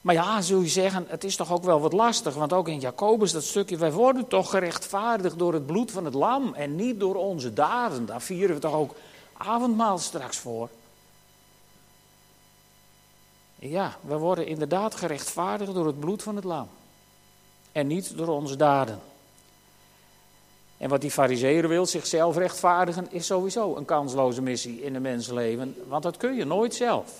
Maar 0.00 0.14
ja, 0.14 0.40
zul 0.40 0.60
je 0.60 0.68
zeggen, 0.68 1.04
het 1.08 1.24
is 1.24 1.36
toch 1.36 1.52
ook 1.52 1.64
wel 1.64 1.80
wat 1.80 1.92
lastig, 1.92 2.34
want 2.34 2.52
ook 2.52 2.68
in 2.68 2.80
Jacobus 2.80 3.32
dat 3.32 3.44
stukje, 3.44 3.76
wij 3.76 3.92
worden 3.92 4.28
toch 4.28 4.50
gerechtvaardigd 4.50 5.38
door 5.38 5.52
het 5.52 5.66
bloed 5.66 5.90
van 5.90 6.04
het 6.04 6.14
lam 6.14 6.54
en 6.54 6.76
niet 6.76 7.00
door 7.00 7.14
onze 7.14 7.52
daden. 7.52 8.06
Daar 8.06 8.22
vieren 8.22 8.54
we 8.54 8.60
toch 8.60 8.74
ook 8.74 8.94
avondmaal 9.32 9.98
straks 9.98 10.36
voor. 10.36 10.68
Ja, 13.58 13.96
we 14.00 14.16
worden 14.16 14.46
inderdaad 14.46 14.94
gerechtvaardigd 14.94 15.74
door 15.74 15.86
het 15.86 16.00
bloed 16.00 16.22
van 16.22 16.36
het 16.36 16.44
lam 16.44 16.68
en 17.74 17.86
niet 17.86 18.16
door 18.16 18.28
onze 18.28 18.56
daden. 18.56 19.00
En 20.76 20.88
wat 20.88 21.00
die 21.00 21.10
fariseer 21.10 21.68
wil, 21.68 21.86
zichzelf 21.86 22.36
rechtvaardigen, 22.36 23.06
is 23.10 23.26
sowieso 23.26 23.76
een 23.76 23.84
kansloze 23.84 24.42
missie 24.42 24.82
in 24.82 24.94
een 24.94 25.02
mensenleven, 25.02 25.76
want 25.88 26.02
dat 26.02 26.16
kun 26.16 26.34
je 26.34 26.44
nooit 26.44 26.74
zelf. 26.74 27.10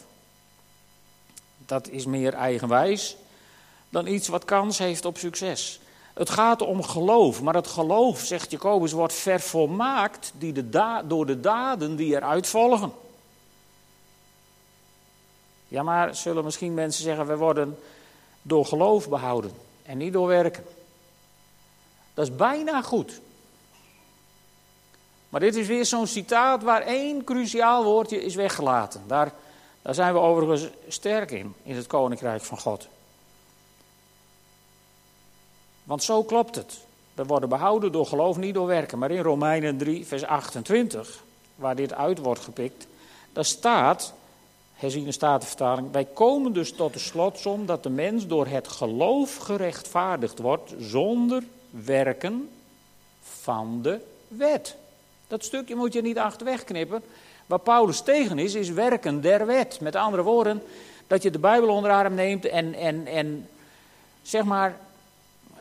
Dat 1.67 1.89
is 1.89 2.07
meer 2.07 2.35
eigenwijs 2.35 3.17
dan 3.89 4.07
iets 4.07 4.29
wat 4.29 4.45
kans 4.45 4.79
heeft 4.79 5.05
op 5.05 5.19
succes. 5.19 5.81
Het 6.15 6.31
gaat 6.31 6.63
om 6.63 6.83
geloof, 6.83 7.43
maar 7.43 7.55
het 7.55 7.67
geloof, 7.67 8.21
zegt 8.21 8.51
Jacobus, 8.51 8.93
wordt 8.93 9.13
vervolmaakt 9.13 10.33
die 10.39 10.53
de 10.53 11.03
door 11.07 11.27
de 11.27 11.41
daden 11.41 11.97
die 11.97 12.15
eruit 12.15 12.47
volgen. 12.47 12.93
Ja, 15.69 15.83
maar 15.83 16.15
zullen 16.15 16.45
misschien 16.45 16.75
mensen 16.75 17.03
zeggen, 17.03 17.27
we 17.27 17.37
worden 17.37 17.79
door 18.43 18.67
geloof 18.67 19.09
behouden 19.09 19.64
en 19.85 19.99
niet 19.99 20.13
door 20.13 20.27
werken. 20.27 20.65
Dat 22.15 22.27
is 22.29 22.37
bijna 22.37 22.83
goed. 22.83 23.21
Maar 25.29 25.41
dit 25.41 25.55
is 25.55 25.67
weer 25.67 25.85
zo'n 25.85 26.07
citaat 26.07 26.63
waar 26.63 26.83
één 26.83 27.25
cruciaal 27.25 27.85
woordje 27.85 28.23
is 28.23 28.35
weggelaten. 28.35 29.03
Daar, 29.07 29.33
daar 29.83 29.95
zijn 29.95 30.13
we 30.13 30.19
overigens 30.19 30.69
sterk 30.89 31.31
in, 31.31 31.55
in 31.63 31.77
het 31.77 31.87
koninkrijk 31.87 32.43
van 32.43 32.59
God. 32.59 32.89
Want 35.85 36.03
zo 36.03 36.23
klopt 36.23 36.55
het. 36.55 36.79
We 37.15 37.25
worden 37.25 37.49
behouden 37.49 37.93
door 37.93 38.07
geloof, 38.07 38.37
niet 38.37 38.55
door 38.55 38.67
werken. 38.67 38.99
Maar 38.99 39.11
in 39.11 39.23
Romeinen 39.23 39.77
3, 39.77 40.07
vers 40.07 40.25
28, 40.25 41.23
waar 41.55 41.77
dit 41.77 41.95
uit 41.95 42.19
wordt 42.19 42.41
gepikt, 42.41 42.87
daar 43.33 43.45
staat, 43.45 44.15
herziene 44.75 45.13
statenvertaling, 45.13 45.93
wij 45.93 46.05
komen 46.05 46.53
dus 46.53 46.73
tot 46.73 46.93
de 46.93 46.99
slotsom 46.99 47.67
dat 47.67 47.83
de 47.83 47.91
mens 47.91 48.27
door 48.27 48.47
het 48.47 48.69
geloof 48.69 49.37
gerechtvaardigd 49.37 50.39
wordt 50.39 50.75
zonder 50.79 51.43
werken 51.71 52.49
van 53.21 53.83
de 53.83 54.01
wet. 54.29 54.77
Dat 55.29 55.45
stukje 55.45 55.75
moet 55.75 55.93
je 55.93 56.03
niet 56.03 56.19
achterweg 56.19 56.65
knippen. 56.65 57.03
Waar 57.47 57.59
Paulus 57.59 58.01
tegen 58.01 58.39
is, 58.39 58.55
is 58.55 58.71
werken 58.71 59.21
der 59.21 59.47
wet. 59.47 59.81
Met 59.81 59.97
andere 59.97 60.23
woorden, 60.23 60.63
dat 61.07 61.23
je 61.23 61.31
de 61.31 61.39
Bijbel 61.39 61.69
onder 61.69 61.91
arm 61.91 62.15
neemt 62.15 62.47
en, 62.47 62.75
en, 62.75 63.07
en 63.07 63.49
zeg 64.23 64.45
maar 64.45 64.79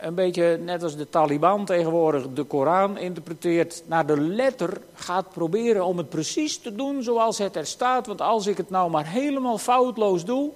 een 0.03 0.15
beetje 0.15 0.57
net 0.57 0.83
als 0.83 0.95
de 0.95 1.09
Taliban 1.09 1.65
tegenwoordig 1.65 2.27
de 2.33 2.43
Koran 2.43 2.97
interpreteert, 2.97 3.83
naar 3.85 4.05
de 4.05 4.19
letter 4.19 4.81
gaat 4.93 5.29
proberen 5.29 5.85
om 5.85 5.97
het 5.97 6.09
precies 6.09 6.57
te 6.57 6.75
doen 6.75 7.03
zoals 7.03 7.37
het 7.37 7.55
er 7.55 7.65
staat. 7.65 8.07
Want 8.07 8.21
als 8.21 8.47
ik 8.47 8.57
het 8.57 8.69
nou 8.69 8.89
maar 8.89 9.07
helemaal 9.07 9.57
foutloos 9.57 10.25
doe, 10.25 10.51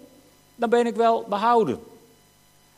dan 0.56 0.70
ben 0.70 0.86
ik 0.86 0.96
wel 0.96 1.26
behouden. 1.30 1.80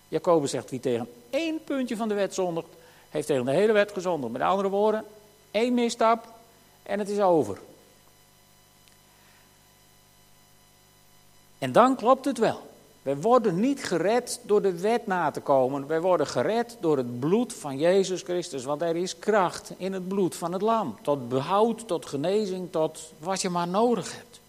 Jacobus 0.07 0.51
zegt 0.51 0.69
wie 0.69 0.79
tegen 0.79 1.09
één 1.29 1.63
puntje 1.63 1.95
van 1.95 2.07
de 2.07 2.13
wet 2.13 2.33
zondigt, 2.33 2.67
heeft 3.09 3.27
tegen 3.27 3.45
de 3.45 3.51
hele 3.51 3.73
wet 3.73 3.91
gezondigd. 3.91 4.31
Met 4.33 4.41
andere 4.41 4.69
woorden, 4.69 5.05
één 5.51 5.73
misstap 5.73 6.27
en 6.83 6.99
het 6.99 7.09
is 7.09 7.19
over. 7.19 7.59
En 11.57 11.71
dan 11.71 11.95
klopt 11.95 12.25
het 12.25 12.37
wel. 12.37 12.68
Wij 13.01 13.17
worden 13.17 13.59
niet 13.59 13.83
gered 13.83 14.39
door 14.43 14.61
de 14.61 14.79
wet 14.79 15.07
na 15.07 15.31
te 15.31 15.39
komen. 15.39 15.87
Wij 15.87 16.01
worden 16.01 16.27
gered 16.27 16.77
door 16.79 16.97
het 16.97 17.19
bloed 17.19 17.53
van 17.53 17.77
Jezus 17.77 18.21
Christus. 18.21 18.63
Want 18.63 18.81
er 18.81 18.95
is 18.95 19.19
kracht 19.19 19.71
in 19.77 19.93
het 19.93 20.07
bloed 20.07 20.35
van 20.35 20.53
het 20.53 20.61
lam. 20.61 20.97
Tot 21.01 21.29
behoud, 21.29 21.87
tot 21.87 22.05
genezing, 22.05 22.71
tot 22.71 23.13
wat 23.19 23.41
je 23.41 23.49
maar 23.49 23.67
nodig 23.67 24.15
hebt. 24.15 24.39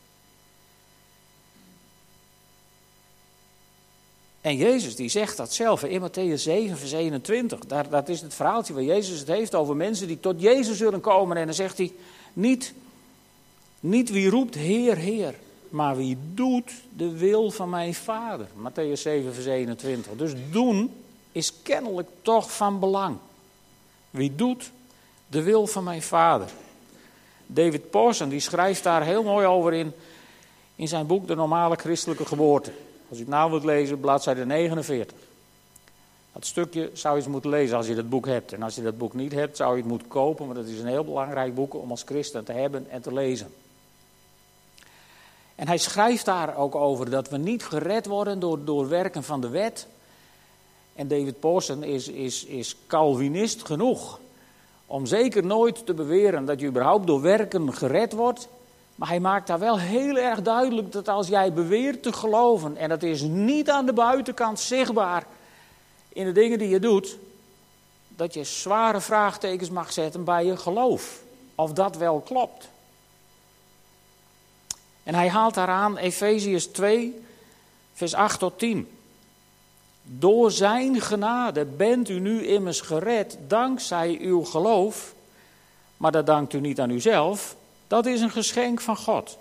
En 4.41 4.57
Jezus 4.57 4.97
die 4.97 5.09
zegt 5.09 5.37
dat 5.37 5.53
zelf 5.53 5.85
in 5.85 6.01
Matthäus 6.01 6.43
7, 6.43 6.77
vers 6.77 6.93
21. 6.93 7.59
Daar, 7.67 7.89
dat 7.89 8.09
is 8.09 8.21
het 8.21 8.35
verhaaltje 8.35 8.75
waar 8.75 8.83
Jezus 8.83 9.19
het 9.19 9.29
heeft 9.29 9.55
over 9.55 9.77
mensen 9.77 10.07
die 10.07 10.21
tot 10.21 10.41
Jezus 10.41 10.77
zullen 10.77 11.01
komen. 11.01 11.37
En 11.37 11.45
dan 11.45 11.55
zegt 11.55 11.79
hij, 11.79 11.93
niet, 12.33 12.75
niet 13.81 14.11
wie 14.11 14.31
roept 14.31 14.55
Heer, 14.55 14.97
Heer, 14.97 15.35
maar 15.71 15.97
wie 15.97 16.19
doet 16.35 16.73
de 16.97 17.19
wil 17.19 17.51
van 17.51 17.71
mijn 17.71 17.95
vader. 17.95 18.47
Matthäus 18.57 19.01
7, 19.01 19.35
vers 19.35 19.47
21. 19.47 20.13
Dus 20.17 20.33
doen 20.51 20.93
is 21.33 21.63
kennelijk 21.63 22.09
toch 22.23 22.53
van 22.57 22.79
belang. 22.79 23.17
Wie 24.11 24.35
doet 24.35 24.71
de 25.27 25.43
wil 25.43 25.67
van 25.67 25.85
mijn 25.85 26.03
vader. 26.03 26.49
David 27.47 27.91
Pawson 27.91 28.29
die 28.29 28.41
schrijft 28.41 28.83
daar 28.83 29.03
heel 29.05 29.23
mooi 29.23 29.47
over 29.47 29.73
in, 29.73 29.93
in 30.77 30.89
zijn 30.89 31.07
boek 31.07 31.27
De 31.27 31.35
Normale 31.35 31.77
Christelijke 31.77 32.27
Geboorte. 32.27 32.73
Als 33.09 33.19
u 33.19 33.21
het 33.21 33.31
nou 33.31 33.51
wilt 33.51 33.65
lezen, 33.65 34.01
bladzijde 34.01 34.47
49. 34.47 35.17
Dat 36.33 36.47
stukje 36.47 36.91
zou 36.93 37.15
je 37.15 37.23
eens 37.23 37.31
moeten 37.31 37.51
lezen 37.51 37.77
als 37.77 37.87
je 37.87 37.95
dat 37.95 38.09
boek 38.09 38.27
hebt. 38.27 38.53
En 38.53 38.63
als 38.63 38.75
je 38.75 38.83
dat 38.83 38.99
boek 38.99 39.15
niet 39.15 39.33
hebt, 39.33 39.57
zou 39.57 39.71
je 39.71 39.81
het 39.81 39.91
moeten 39.91 40.09
kopen, 40.09 40.47
want 40.47 40.59
het 40.59 40.69
is 40.69 40.79
een 40.79 40.87
heel 40.87 41.05
belangrijk 41.05 41.55
boek 41.55 41.75
om 41.75 41.91
als 41.91 42.03
christen 42.03 42.45
te 42.45 42.53
hebben 42.53 42.91
en 42.91 43.03
te 43.03 43.13
lezen. 43.13 43.53
En 45.61 45.68
hij 45.68 45.79
schrijft 45.79 46.25
daar 46.25 46.57
ook 46.57 46.75
over 46.75 47.11
dat 47.11 47.29
we 47.29 47.37
niet 47.37 47.64
gered 47.64 48.07
worden 48.07 48.64
door, 48.64 48.88
werken 48.88 49.23
van 49.23 49.40
de 49.40 49.49
wet. 49.49 49.87
En 50.94 51.09
David 51.09 51.40
Pawson 51.40 51.83
is, 51.83 52.09
is, 52.09 52.44
is 52.44 52.77
Calvinist 52.87 53.64
genoeg 53.64 54.20
om 54.87 55.07
zeker 55.07 55.44
nooit 55.44 55.87
te 55.87 55.94
beweren 55.94 56.44
dat 56.44 56.61
je 56.61 56.66
überhaupt 56.66 57.07
door 57.07 57.20
werken 57.20 57.73
gered 57.73 58.12
wordt. 58.12 58.49
Maar 58.94 59.09
hij 59.09 59.20
maakt 59.20 59.46
daar 59.46 59.59
wel 59.59 59.79
heel 59.79 60.16
erg 60.16 60.42
duidelijk 60.42 60.92
dat 60.92 61.09
als 61.09 61.29
jij 61.29 61.53
beweert 61.53 62.03
te 62.03 62.12
geloven, 62.12 62.77
en 62.77 62.88
dat 62.88 63.03
is 63.03 63.23
niet 63.23 63.70
aan 63.70 63.87
de 63.87 63.92
buitenkant 63.92 64.61
zichtbaar 64.61 65.27
in 66.09 66.25
de 66.25 66.33
dingen 66.33 66.59
die 66.59 66.68
je 66.68 66.81
doet, 66.81 67.18
dat 68.09 68.35
je 68.35 68.44
zware 68.44 69.01
vraagtekens 69.01 69.70
mag 69.70 69.92
zetten 69.92 70.25
bij 70.25 70.44
je 70.44 70.57
geloof. 70.57 71.23
Of 71.55 71.73
dat 71.73 71.96
wel 71.96 72.20
klopt. 72.20 72.68
En 75.11 75.16
hij 75.16 75.29
haalt 75.29 75.55
daaraan 75.55 75.96
Efeziërs 75.96 76.66
2, 76.66 77.23
vers 77.92 78.14
8 78.14 78.38
tot 78.38 78.59
10. 78.59 78.88
Door 80.03 80.51
zijn 80.51 81.01
genade 81.01 81.64
bent 81.64 82.09
u 82.09 82.20
nu 82.20 82.46
immers 82.46 82.81
gered 82.81 83.38
dankzij 83.49 84.18
uw 84.20 84.44
geloof. 84.44 85.14
Maar 85.96 86.12
dat 86.12 86.27
dankt 86.27 86.53
u 86.53 86.61
niet 86.61 86.81
aan 86.81 86.90
uzelf. 86.90 87.57
Dat 87.87 88.07
is 88.07 88.20
een 88.20 88.31
geschenk 88.31 88.81
van 88.81 88.96
God. 88.96 89.38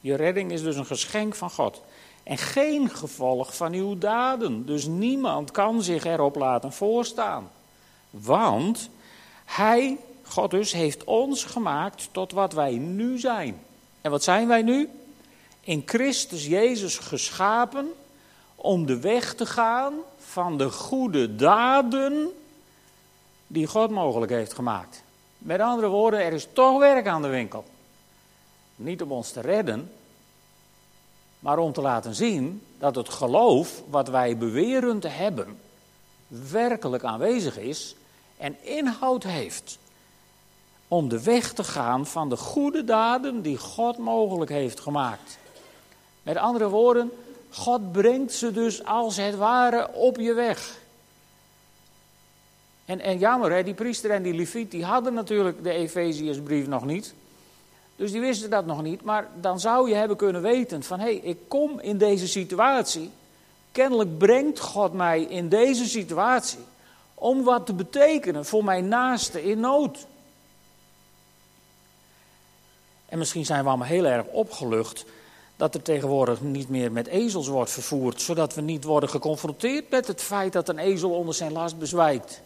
Je 0.00 0.14
redding 0.14 0.52
is 0.52 0.62
dus 0.62 0.76
een 0.76 0.86
geschenk 0.86 1.34
van 1.34 1.50
God. 1.50 1.82
En 2.22 2.38
geen 2.38 2.90
gevolg 2.90 3.56
van 3.56 3.72
uw 3.72 3.98
daden. 3.98 4.66
Dus 4.66 4.86
niemand 4.86 5.50
kan 5.50 5.82
zich 5.82 6.04
erop 6.04 6.36
laten 6.36 6.72
voorstaan. 6.72 7.50
Want 8.10 8.88
hij, 9.44 9.96
God 10.22 10.50
dus, 10.50 10.72
heeft 10.72 11.04
ons 11.04 11.44
gemaakt 11.44 12.08
tot 12.12 12.32
wat 12.32 12.52
wij 12.52 12.72
nu 12.72 13.18
zijn. 13.18 13.60
En 14.00 14.10
wat 14.10 14.22
zijn 14.22 14.48
wij 14.48 14.62
nu? 14.62 14.88
In 15.64 15.82
Christus 15.86 16.46
Jezus 16.46 16.98
geschapen 16.98 17.92
om 18.54 18.86
de 18.86 19.00
weg 19.00 19.34
te 19.34 19.46
gaan 19.46 19.94
van 20.18 20.58
de 20.58 20.70
goede 20.70 21.36
daden 21.36 22.30
die 23.46 23.66
God 23.66 23.90
mogelijk 23.90 24.32
heeft 24.32 24.52
gemaakt. 24.52 25.02
Met 25.38 25.60
andere 25.60 25.88
woorden, 25.88 26.24
er 26.24 26.32
is 26.32 26.48
toch 26.52 26.78
werk 26.78 27.06
aan 27.06 27.22
de 27.22 27.28
winkel. 27.28 27.64
Niet 28.76 29.02
om 29.02 29.12
ons 29.12 29.30
te 29.30 29.40
redden, 29.40 29.92
maar 31.38 31.58
om 31.58 31.72
te 31.72 31.80
laten 31.80 32.14
zien 32.14 32.62
dat 32.78 32.94
het 32.94 33.08
geloof 33.08 33.82
wat 33.90 34.08
wij 34.08 34.36
beweren 34.36 35.00
te 35.00 35.08
hebben, 35.08 35.58
werkelijk 36.50 37.04
aanwezig 37.04 37.58
is 37.58 37.96
en 38.36 38.64
inhoud 38.64 39.22
heeft. 39.22 39.78
Om 40.88 41.08
de 41.08 41.22
weg 41.22 41.52
te 41.52 41.64
gaan 41.64 42.06
van 42.06 42.28
de 42.28 42.36
goede 42.36 42.84
daden 42.84 43.42
die 43.42 43.58
God 43.58 43.98
mogelijk 43.98 44.50
heeft 44.50 44.80
gemaakt. 44.80 45.40
Met 46.22 46.36
andere 46.36 46.68
woorden, 46.68 47.10
God 47.50 47.92
brengt 47.92 48.32
ze 48.32 48.52
dus 48.52 48.84
als 48.84 49.16
het 49.16 49.36
ware 49.36 49.92
op 49.92 50.16
je 50.16 50.32
weg. 50.32 50.80
En, 52.84 53.00
en 53.00 53.18
jammer, 53.18 53.64
die 53.64 53.74
priester 53.74 54.10
en 54.10 54.22
die 54.22 54.34
leviet, 54.34 54.70
die 54.70 54.84
hadden 54.84 55.14
natuurlijk 55.14 55.62
de 55.62 55.70
Efeziërsbrief 55.70 56.66
nog 56.66 56.84
niet. 56.84 57.14
Dus 57.96 58.12
die 58.12 58.20
wisten 58.20 58.50
dat 58.50 58.66
nog 58.66 58.82
niet. 58.82 59.02
Maar 59.02 59.28
dan 59.40 59.60
zou 59.60 59.88
je 59.88 59.94
hebben 59.94 60.16
kunnen 60.16 60.42
weten 60.42 60.82
van, 60.82 60.98
hé, 60.98 61.04
hey, 61.04 61.14
ik 61.14 61.38
kom 61.48 61.80
in 61.80 61.98
deze 61.98 62.28
situatie. 62.28 63.10
Kennelijk 63.72 64.18
brengt 64.18 64.60
God 64.60 64.92
mij 64.92 65.22
in 65.22 65.48
deze 65.48 65.88
situatie 65.88 66.58
om 67.14 67.44
wat 67.44 67.66
te 67.66 67.74
betekenen 67.74 68.44
voor 68.44 68.64
mijn 68.64 68.88
naaste 68.88 69.44
in 69.44 69.60
nood. 69.60 70.06
En 73.06 73.18
misschien 73.18 73.44
zijn 73.44 73.62
we 73.62 73.68
allemaal 73.68 73.86
heel 73.86 74.04
erg 74.04 74.26
opgelucht 74.26 75.04
dat 75.62 75.74
er 75.74 75.82
tegenwoordig 75.82 76.40
niet 76.40 76.68
meer 76.68 76.92
met 76.92 77.06
ezels 77.06 77.48
wordt 77.48 77.70
vervoerd, 77.70 78.20
zodat 78.20 78.54
we 78.54 78.60
niet 78.60 78.84
worden 78.84 79.08
geconfronteerd 79.08 79.90
met 79.90 80.06
het 80.06 80.22
feit 80.22 80.52
dat 80.52 80.68
een 80.68 80.78
ezel 80.78 81.10
onder 81.10 81.34
zijn 81.34 81.52
last 81.52 81.78
bezwijkt. 81.78 82.42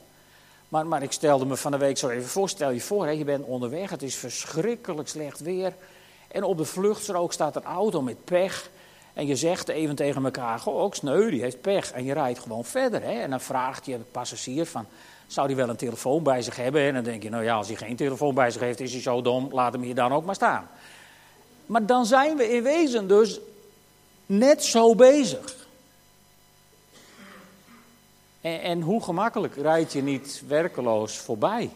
Maar, 0.68 0.87
maar 0.87 1.02
ik 1.02 1.12
stelde 1.12 1.44
me 1.44 1.57
van 1.57 1.70
de 1.70 1.79
week 1.79 1.98
zo 1.98 2.09
even 2.09 2.29
voor, 2.29 2.48
stel 2.48 2.70
je 2.70 2.81
voor, 2.81 3.05
hè, 3.05 3.11
je 3.11 3.24
bent 3.24 3.44
onderweg, 3.44 3.90
het 3.90 4.02
is 4.02 4.14
verschrikkelijk 4.14 5.09
slecht 5.09 5.40
weer. 5.40 5.74
En 6.29 6.42
op 6.44 6.57
de 6.57 6.64
vluchtstrook 6.64 7.33
staat 7.33 7.57
een 7.57 7.64
auto 7.64 8.02
met 8.02 8.24
pech. 8.24 8.70
En 9.12 9.26
je 9.26 9.37
zegt 9.37 9.68
even 9.68 9.94
tegen 9.94 10.24
elkaar, 10.24 10.59
goh, 10.59 10.92
sneu, 10.92 11.31
die 11.31 11.42
heeft 11.42 11.61
pech. 11.61 11.92
En 11.92 12.05
je 12.05 12.12
rijdt 12.12 12.38
gewoon 12.38 12.64
verder. 12.64 13.02
Hè? 13.02 13.20
En 13.20 13.31
dan 13.31 13.40
vraagt 13.40 13.87
je 13.87 13.98
de 13.98 14.05
passagier 14.11 14.66
van, 14.66 14.87
zou 15.26 15.46
hij 15.46 15.57
wel 15.57 15.68
een 15.68 15.76
telefoon 15.76 16.22
bij 16.22 16.42
zich 16.42 16.57
hebben? 16.57 16.83
En 16.83 16.94
dan 16.94 17.05
denk 17.05 17.22
je, 17.22 17.31
nou 17.31 17.44
ja, 17.44 17.55
als 17.55 17.66
hij 17.66 17.76
geen 17.76 17.96
telefoon 17.96 18.35
bij 18.35 18.50
zich 18.50 18.61
heeft, 18.61 18.81
is 18.81 18.92
hij 18.92 19.00
zo 19.02 19.22
dom, 19.22 19.48
laat 19.52 19.72
hem 19.72 19.83
hier 19.83 19.94
dan 19.94 20.12
ook 20.12 20.24
maar 20.24 20.35
staan. 20.35 20.68
Maar 21.66 21.87
dan 21.87 22.07
zijn 22.07 22.37
we 22.37 22.55
in 22.55 22.62
wezen 22.62 23.09
dus 23.09 23.40
net 24.26 24.64
zo 24.64 24.94
bezig. 24.94 25.66
En, 28.40 28.62
en 28.62 28.81
hoe 28.81 29.02
gemakkelijk 29.02 29.57
rijd 29.57 29.92
je 29.92 30.02
niet 30.02 30.42
werkeloos 30.46 31.16
voorbij? 31.16 31.70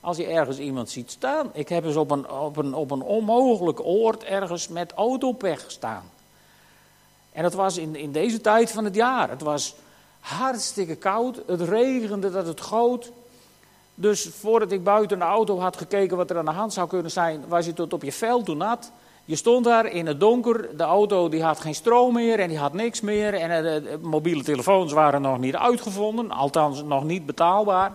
Als 0.00 0.16
je 0.16 0.26
ergens 0.26 0.58
iemand 0.58 0.90
ziet 0.90 1.10
staan. 1.10 1.50
Ik 1.52 1.68
heb 1.68 1.84
eens 1.84 1.96
op 1.96 2.10
een, 2.10 2.30
op 2.30 2.56
een, 2.56 2.74
op 2.74 2.90
een 2.90 3.02
onmogelijk 3.02 3.80
oord 3.80 4.24
ergens 4.24 4.68
met 4.68 4.92
autopech 4.92 5.64
gestaan. 5.64 6.10
En 7.32 7.42
dat 7.42 7.54
was 7.54 7.76
in, 7.76 7.96
in 7.96 8.12
deze 8.12 8.40
tijd 8.40 8.70
van 8.70 8.84
het 8.84 8.94
jaar. 8.94 9.30
Het 9.30 9.42
was 9.42 9.74
hartstikke 10.20 10.96
koud. 10.96 11.40
Het 11.46 11.60
regende 11.60 12.30
dat 12.30 12.46
het 12.46 12.60
goot. 12.60 13.10
Dus 13.94 14.28
voordat 14.40 14.72
ik 14.72 14.84
buiten 14.84 15.18
de 15.18 15.24
auto 15.24 15.58
had 15.58 15.76
gekeken 15.76 16.16
wat 16.16 16.30
er 16.30 16.38
aan 16.38 16.44
de 16.44 16.50
hand 16.50 16.72
zou 16.72 16.88
kunnen 16.88 17.10
zijn, 17.10 17.44
was 17.48 17.66
je 17.66 17.72
tot 17.72 17.92
op 17.92 18.02
je 18.02 18.12
vel 18.12 18.42
toen 18.42 18.56
nat. 18.56 18.90
Je 19.28 19.36
stond 19.36 19.64
daar 19.64 19.86
in 19.86 20.06
het 20.06 20.20
donker, 20.20 20.76
de 20.76 20.82
auto 20.82 21.28
die 21.28 21.42
had 21.42 21.60
geen 21.60 21.74
stroom 21.74 22.14
meer 22.14 22.40
en 22.40 22.48
die 22.48 22.58
had 22.58 22.72
niks 22.72 23.00
meer. 23.00 23.34
En 23.34 23.62
de, 23.62 23.98
mobiele 24.02 24.42
telefoons 24.42 24.92
waren 24.92 25.22
nog 25.22 25.38
niet 25.38 25.56
uitgevonden, 25.56 26.30
althans 26.30 26.82
nog 26.82 27.04
niet 27.04 27.26
betaalbaar. 27.26 27.92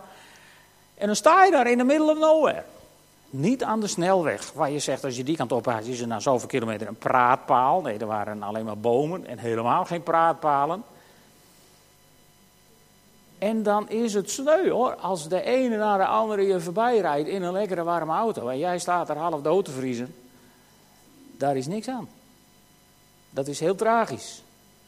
En 0.96 1.06
dan 1.06 1.16
sta 1.16 1.44
je 1.44 1.52
daar 1.52 1.72
in 1.72 1.78
de 1.78 1.84
middle 1.84 2.12
of 2.12 2.20
nowhere. 2.20 2.64
Niet 3.30 3.64
aan 3.64 3.80
de 3.80 3.88
snelweg, 3.88 4.52
waar 4.52 4.72
je 4.72 4.80
zegt 4.80 5.04
als 5.04 5.16
je 5.16 5.24
die 5.24 5.36
kant 5.36 5.52
op 5.52 5.68
gaat, 5.68 5.86
is 5.86 6.00
er 6.00 6.08
na 6.08 6.20
zoveel 6.20 6.48
kilometer 6.48 6.88
een 6.88 6.98
praatpaal. 6.98 7.82
Nee, 7.82 7.98
er 7.98 8.08
waren 8.08 8.44
alleen 8.44 8.66
maar 8.66 8.78
bomen 8.78 9.26
en 9.26 9.38
helemaal 9.38 9.86
geen 9.86 10.04
praatpalen. 10.04 10.84
En 13.38 13.64
dan 13.64 13.90
is 13.90 14.14
het 14.14 14.32
sneu 14.32 14.70
hoor, 14.70 14.96
als 14.96 15.28
de 15.28 15.42
ene 15.42 15.78
naar 15.78 15.98
de 15.98 16.06
andere 16.06 16.42
je 16.42 16.60
voorbij 16.60 17.00
rijdt 17.00 17.30
in 17.30 17.44
een 17.44 17.54
lekkere 17.54 17.84
warme 17.84 18.14
auto. 18.14 18.48
En 18.48 18.58
jij 18.58 18.80
staat 18.80 19.10
er 19.10 19.18
half 19.18 19.42
dood 19.42 19.66
te 19.66 19.72
vriezen 19.72 20.16
daar 21.44 21.58
is 21.58 21.68
niks 21.68 21.88
aan. 21.88 22.10
Dat 23.30 23.48
is 23.48 23.60
heel 23.60 23.76
tragisch. 23.76 24.44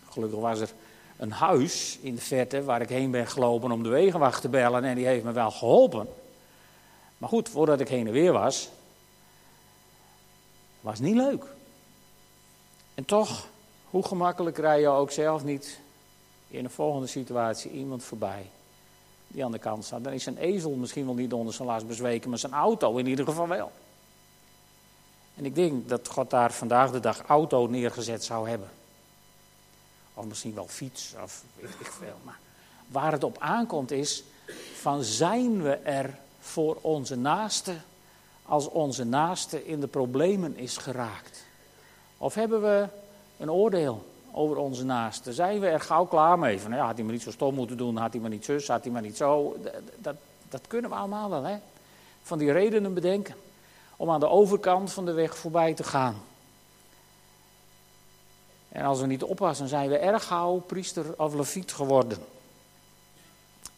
Gelukkig 0.09 0.39
was 0.39 0.59
er 0.59 0.73
een 1.17 1.31
huis 1.31 1.97
in 2.01 2.15
de 2.15 2.21
verte 2.21 2.63
waar 2.63 2.81
ik 2.81 2.89
heen 2.89 3.11
ben 3.11 3.27
gelopen 3.27 3.71
om 3.71 3.83
de 3.83 3.89
wegenwacht 3.89 4.41
te 4.41 4.49
bellen 4.49 4.83
en 4.83 4.95
die 4.95 5.05
heeft 5.05 5.23
me 5.23 5.31
wel 5.31 5.51
geholpen. 5.51 6.07
Maar 7.17 7.29
goed, 7.29 7.49
voordat 7.49 7.79
ik 7.79 7.87
heen 7.87 8.07
en 8.07 8.13
weer 8.13 8.31
was, 8.31 8.69
was 10.81 10.99
niet 10.99 11.15
leuk. 11.15 11.45
En 12.93 13.05
toch, 13.05 13.47
hoe 13.89 14.05
gemakkelijk 14.05 14.57
rij 14.57 14.79
je 14.79 14.87
ook 14.87 15.11
zelf 15.11 15.43
niet 15.43 15.79
in 16.47 16.63
een 16.63 16.71
volgende 16.71 17.07
situatie 17.07 17.71
iemand 17.71 18.03
voorbij 18.03 18.49
die 19.27 19.45
aan 19.45 19.51
de 19.51 19.59
kant 19.59 19.85
staat. 19.85 20.03
Dan 20.03 20.13
is 20.13 20.25
een 20.25 20.37
ezel 20.37 20.71
misschien 20.71 21.05
wel 21.05 21.15
niet 21.15 21.33
onder 21.33 21.53
zijn 21.53 21.67
last 21.67 21.87
bezweken, 21.87 22.29
maar 22.29 22.39
zijn 22.39 22.53
auto 22.53 22.97
in 22.97 23.07
ieder 23.07 23.25
geval 23.25 23.47
wel. 23.47 23.71
En 25.35 25.45
ik 25.45 25.55
denk 25.55 25.89
dat 25.89 26.07
God 26.07 26.29
daar 26.29 26.51
vandaag 26.51 26.91
de 26.91 26.99
dag 26.99 27.21
auto 27.21 27.67
neergezet 27.67 28.23
zou 28.23 28.49
hebben. 28.49 28.69
Of 30.13 30.25
misschien 30.25 30.53
wel 30.53 30.67
fiets, 30.67 31.13
of 31.23 31.43
weet 31.55 31.69
ik 31.79 31.91
veel. 31.91 32.15
Maar 32.23 32.39
waar 32.87 33.11
het 33.11 33.23
op 33.23 33.37
aankomt 33.39 33.91
is, 33.91 34.23
van 34.75 35.03
zijn 35.03 35.61
we 35.61 35.73
er 35.73 36.17
voor 36.39 36.77
onze 36.81 37.15
naaste 37.15 37.75
als 38.45 38.69
onze 38.69 39.03
naaste 39.03 39.65
in 39.65 39.79
de 39.79 39.87
problemen 39.87 40.57
is 40.57 40.77
geraakt? 40.77 41.43
Of 42.17 42.33
hebben 42.33 42.61
we 42.61 42.87
een 43.37 43.51
oordeel 43.51 44.05
over 44.31 44.57
onze 44.57 44.85
naaste? 44.85 45.33
Zijn 45.33 45.59
we 45.59 45.67
er 45.67 45.79
gauw 45.79 46.05
klaar 46.05 46.39
mee? 46.39 46.59
Van, 46.59 46.71
ja, 46.71 46.85
had 46.85 46.95
hij 46.95 47.03
maar 47.03 47.13
niet 47.13 47.23
zo 47.23 47.31
stom 47.31 47.55
moeten 47.55 47.77
doen, 47.77 47.97
had 47.97 48.11
hij 48.11 48.21
maar 48.21 48.29
niet 48.29 48.45
zus, 48.45 48.67
had 48.67 48.83
hij 48.83 48.91
maar 48.91 49.01
niet 49.01 49.17
zo. 49.17 49.57
Dat, 49.63 49.73
dat, 49.97 50.15
dat 50.49 50.61
kunnen 50.67 50.89
we 50.89 50.95
allemaal 50.95 51.29
wel, 51.29 51.43
hè? 51.43 51.57
Van 52.21 52.37
die 52.37 52.51
redenen 52.51 52.93
bedenken 52.93 53.35
om 53.95 54.09
aan 54.09 54.19
de 54.19 54.29
overkant 54.29 54.91
van 54.91 55.05
de 55.05 55.13
weg 55.13 55.37
voorbij 55.37 55.73
te 55.73 55.83
gaan. 55.83 56.15
En 58.69 58.85
als 58.85 58.99
we 58.99 59.05
niet 59.05 59.23
oppassen, 59.23 59.67
zijn 59.67 59.89
we 59.89 59.97
erg 59.97 60.23
gauw 60.23 60.57
priester 60.57 61.05
of 61.17 61.33
leviet 61.33 61.73
geworden. 61.73 62.17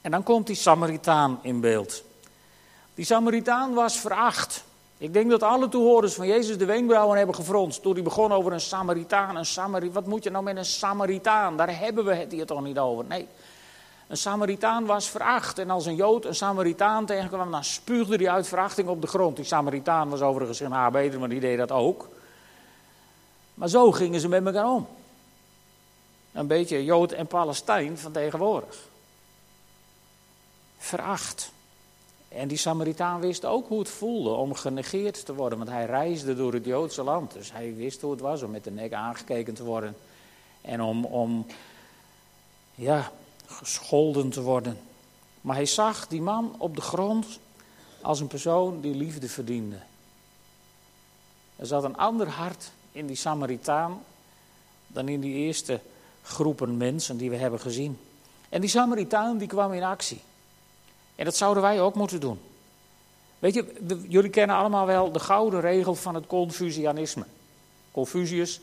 En 0.02 0.12
dan 0.12 0.24
komt 0.24 0.48
die 0.48 0.56
Samaritaan 0.56 1.40
in 1.42 1.60
beeld. 1.60 2.04
Die 2.96 3.06
Samaritaan 3.06 3.74
was 3.74 4.00
veracht. 4.00 4.64
Ik 4.98 5.14
denk 5.14 5.30
dat 5.30 5.44
alle 5.44 5.70
toehoorders 5.70 6.14
van 6.14 6.28
Jezus 6.28 6.58
de 6.58 6.66
wenkbrauwen 6.66 7.18
hebben 7.18 7.36
gefronst. 7.36 7.82
Toen 7.82 7.94
hij 7.94 8.04
begon 8.04 8.32
over 8.32 8.54
een 8.54 8.62
Samaritaan. 8.62 9.36
Een 9.36 9.46
Samari 9.46 9.92
Wat 9.92 10.06
moet 10.06 10.24
je 10.24 10.30
nou 10.30 10.44
met 10.44 10.58
een 10.58 10.66
Samaritaan? 10.66 11.58
Daar 11.58 11.80
hebben 11.80 12.06
we 12.06 12.14
het 12.14 12.32
hier 12.32 12.46
toch 12.46 12.62
niet 12.62 12.80
over. 12.80 13.06
Nee, 13.06 13.28
een 14.08 14.18
Samaritaan 14.18 14.86
was 14.86 15.10
veracht. 15.10 15.60
En 15.60 15.70
als 15.70 15.86
een 15.86 15.96
Jood 15.96 16.26
een 16.26 16.36
Samaritaan 16.36 17.06
tegenkwam, 17.06 17.52
dan 17.52 17.64
spuugde 17.64 18.16
hij 18.16 18.30
uit 18.30 18.48
verachting 18.48 18.88
op 18.88 19.02
de 19.02 19.08
grond. 19.08 19.36
Die 19.36 19.46
Samaritaan 19.46 20.10
was 20.10 20.22
overigens 20.22 20.60
een 20.60 20.74
arbeider, 20.74 21.20
maar 21.20 21.30
die 21.30 21.40
deed 21.40 21.58
dat 21.58 21.72
ook. 21.72 22.10
Maar 23.54 23.70
zo 23.70 23.92
gingen 23.92 24.20
ze 24.20 24.28
met 24.28 24.46
elkaar 24.46 24.70
om. 24.70 24.88
Een 26.32 26.48
beetje 26.48 26.84
Jood 26.84 27.12
en 27.12 27.28
Palestijn 27.28 27.98
van 27.98 28.12
tegenwoordig. 28.12 28.78
Veracht. 30.78 31.52
En 32.28 32.48
die 32.48 32.58
Samaritaan 32.58 33.20
wist 33.20 33.46
ook 33.46 33.68
hoe 33.68 33.80
het 33.80 33.90
voelde 33.90 34.30
om 34.30 34.54
genegeerd 34.54 35.26
te 35.26 35.34
worden, 35.34 35.58
want 35.58 35.70
hij 35.70 35.86
reisde 35.86 36.36
door 36.36 36.54
het 36.54 36.66
Joodse 36.66 37.04
land. 37.04 37.34
Dus 37.34 37.52
hij 37.52 37.76
wist 37.76 38.02
hoe 38.02 38.12
het 38.12 38.20
was 38.20 38.42
om 38.42 38.52
met 38.52 38.64
de 38.64 38.72
nek 38.72 38.94
aangekeken 38.94 39.54
te 39.54 39.64
worden. 39.64 39.96
En 40.62 40.82
om, 40.82 41.06
om 41.06 41.46
ja, 42.76 43.12
gescholden 43.48 44.30
te 44.30 44.42
worden. 44.42 44.80
Maar 45.42 45.56
hij 45.56 45.66
zag 45.66 46.08
die 46.08 46.22
man 46.22 46.56
op 46.58 46.76
de 46.76 46.82
grond 46.82 47.40
als 48.02 48.20
een 48.20 48.28
persoon 48.28 48.82
die 48.82 48.96
liefde 48.96 49.30
verdiende. 49.30 49.80
Er 51.56 51.66
zat 51.66 51.84
een 51.84 51.98
ander 51.98 52.30
hart 52.30 52.72
in 52.92 53.08
die 53.08 53.16
Samaritaan 53.16 54.04
dan 54.88 55.08
in 55.08 55.20
die 55.20 55.36
eerste 55.36 55.80
groepen 56.24 56.78
mensen 56.78 57.18
die 57.18 57.30
we 57.30 57.36
hebben 57.36 57.60
gezien. 57.60 58.00
En 58.50 58.62
die 58.62 58.70
Samaritaan 58.70 59.38
die 59.38 59.48
kwam 59.48 59.74
in 59.74 59.84
actie. 59.84 60.22
En 61.16 61.26
dat 61.26 61.36
zouden 61.36 61.64
wij 61.64 61.82
ook 61.82 61.96
moeten 61.96 62.20
doen. 62.20 62.40
Weet 63.40 63.54
je, 63.54 63.66
jullie 64.08 64.30
kennen 64.30 64.56
allemaal 64.56 64.86
wel 64.86 65.12
de 65.12 65.20
gouden 65.20 65.62
regel 65.62 65.96
van 65.96 66.16
het 66.16 66.28
Confucianisme. 66.28 67.26
Confucius 67.92 68.60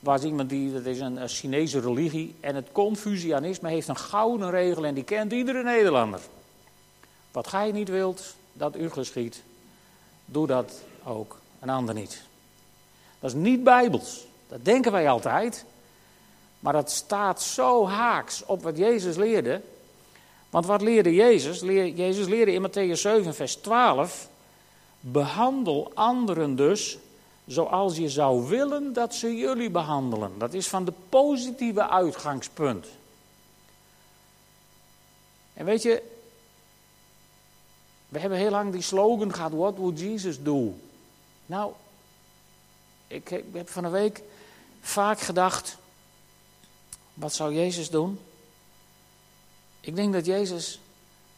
was 0.00 0.22
iemand 0.22 0.50
die, 0.50 0.72
dat 0.72 0.84
is 0.84 1.00
een, 1.00 1.28
Chinese 1.28 1.80
religie. 1.80 2.34
En 2.40 2.54
het 2.54 2.72
Confucianisme 2.72 3.68
heeft 3.68 3.88
een 3.88 3.96
gouden 3.96 4.50
regel 4.50 4.86
en 4.86 4.94
die 4.94 5.04
kent 5.04 5.32
iedere 5.32 5.62
Nederlander. 5.62 6.20
Wat 7.32 7.46
gij 7.46 7.72
niet 7.72 7.88
wilt, 7.88 8.34
dat 8.52 8.76
u 8.76 8.90
geschiet, 8.90 9.42
doe 10.24 10.46
dat 10.46 10.82
ook 11.04 11.38
een 11.60 11.68
ander 11.68 11.94
niet. 11.94 12.22
Dat 13.20 13.30
is 13.30 13.36
niet 13.36 13.64
bijbels. 13.64 14.26
Dat 14.48 14.64
denken 14.64 14.92
wij 14.92 15.08
altijd. 15.08 15.64
Maar 16.60 16.72
dat 16.72 16.90
staat 16.90 17.42
zo 17.42 17.86
haaks 17.86 18.44
op 18.44 18.62
wat 18.62 18.76
Jezus 18.76 19.16
leerde. 19.16 19.60
Want 20.50 20.66
wat 20.66 20.82
leerde 20.82 21.14
Jezus? 21.14 21.60
Jezus 21.94 22.26
leerde 22.26 22.52
in 22.52 22.68
Matthäus 22.68 23.00
7, 23.00 23.34
vers 23.34 23.54
12: 23.54 24.28
Behandel 25.00 25.90
anderen 25.94 26.56
dus 26.56 26.98
zoals 27.46 27.96
je 27.96 28.08
zou 28.08 28.48
willen 28.48 28.92
dat 28.92 29.14
ze 29.14 29.36
jullie 29.36 29.70
behandelen. 29.70 30.38
Dat 30.38 30.52
is 30.52 30.68
van 30.68 30.84
de 30.84 30.92
positieve 31.08 31.88
uitgangspunt. 31.88 32.86
En 35.52 35.64
weet 35.64 35.82
je, 35.82 36.02
we 38.08 38.18
hebben 38.18 38.38
heel 38.38 38.50
lang 38.50 38.72
die 38.72 38.82
slogan 38.82 39.34
gehad: 39.34 39.52
What 39.52 39.76
would 39.76 40.00
Jesus 40.00 40.42
do? 40.42 40.74
Nou, 41.46 41.72
ik 43.06 43.28
heb 43.52 43.68
van 43.68 43.84
een 43.84 43.90
week 43.90 44.22
vaak 44.80 45.20
gedacht: 45.20 45.76
wat 47.14 47.32
zou 47.32 47.54
Jezus 47.54 47.90
doen? 47.90 48.20
Ik 49.80 49.96
denk 49.96 50.12
dat 50.12 50.26
Jezus 50.26 50.80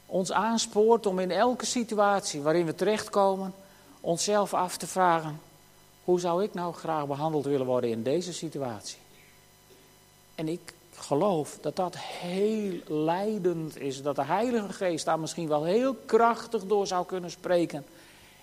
ons 0.06 0.32
aanspoort 0.32 1.06
om 1.06 1.18
in 1.18 1.30
elke 1.30 1.66
situatie 1.66 2.40
waarin 2.40 2.66
we 2.66 2.74
terechtkomen, 2.74 3.54
onszelf 4.00 4.54
af 4.54 4.76
te 4.76 4.86
vragen: 4.86 5.40
hoe 6.08 6.20
zou 6.20 6.42
ik 6.42 6.54
nou 6.54 6.74
graag 6.74 7.06
behandeld 7.06 7.44
willen 7.44 7.66
worden 7.66 7.90
in 7.90 8.02
deze 8.02 8.32
situatie? 8.32 8.98
En 10.34 10.48
ik 10.48 10.74
geloof 10.94 11.58
dat 11.60 11.76
dat 11.76 11.96
heel 11.98 12.72
leidend 12.86 13.80
is. 13.80 14.02
Dat 14.02 14.16
de 14.16 14.24
Heilige 14.24 14.72
Geest 14.72 15.04
daar 15.04 15.18
misschien 15.18 15.48
wel 15.48 15.64
heel 15.64 15.94
krachtig 15.94 16.64
door 16.64 16.86
zou 16.86 17.06
kunnen 17.06 17.30
spreken 17.30 17.86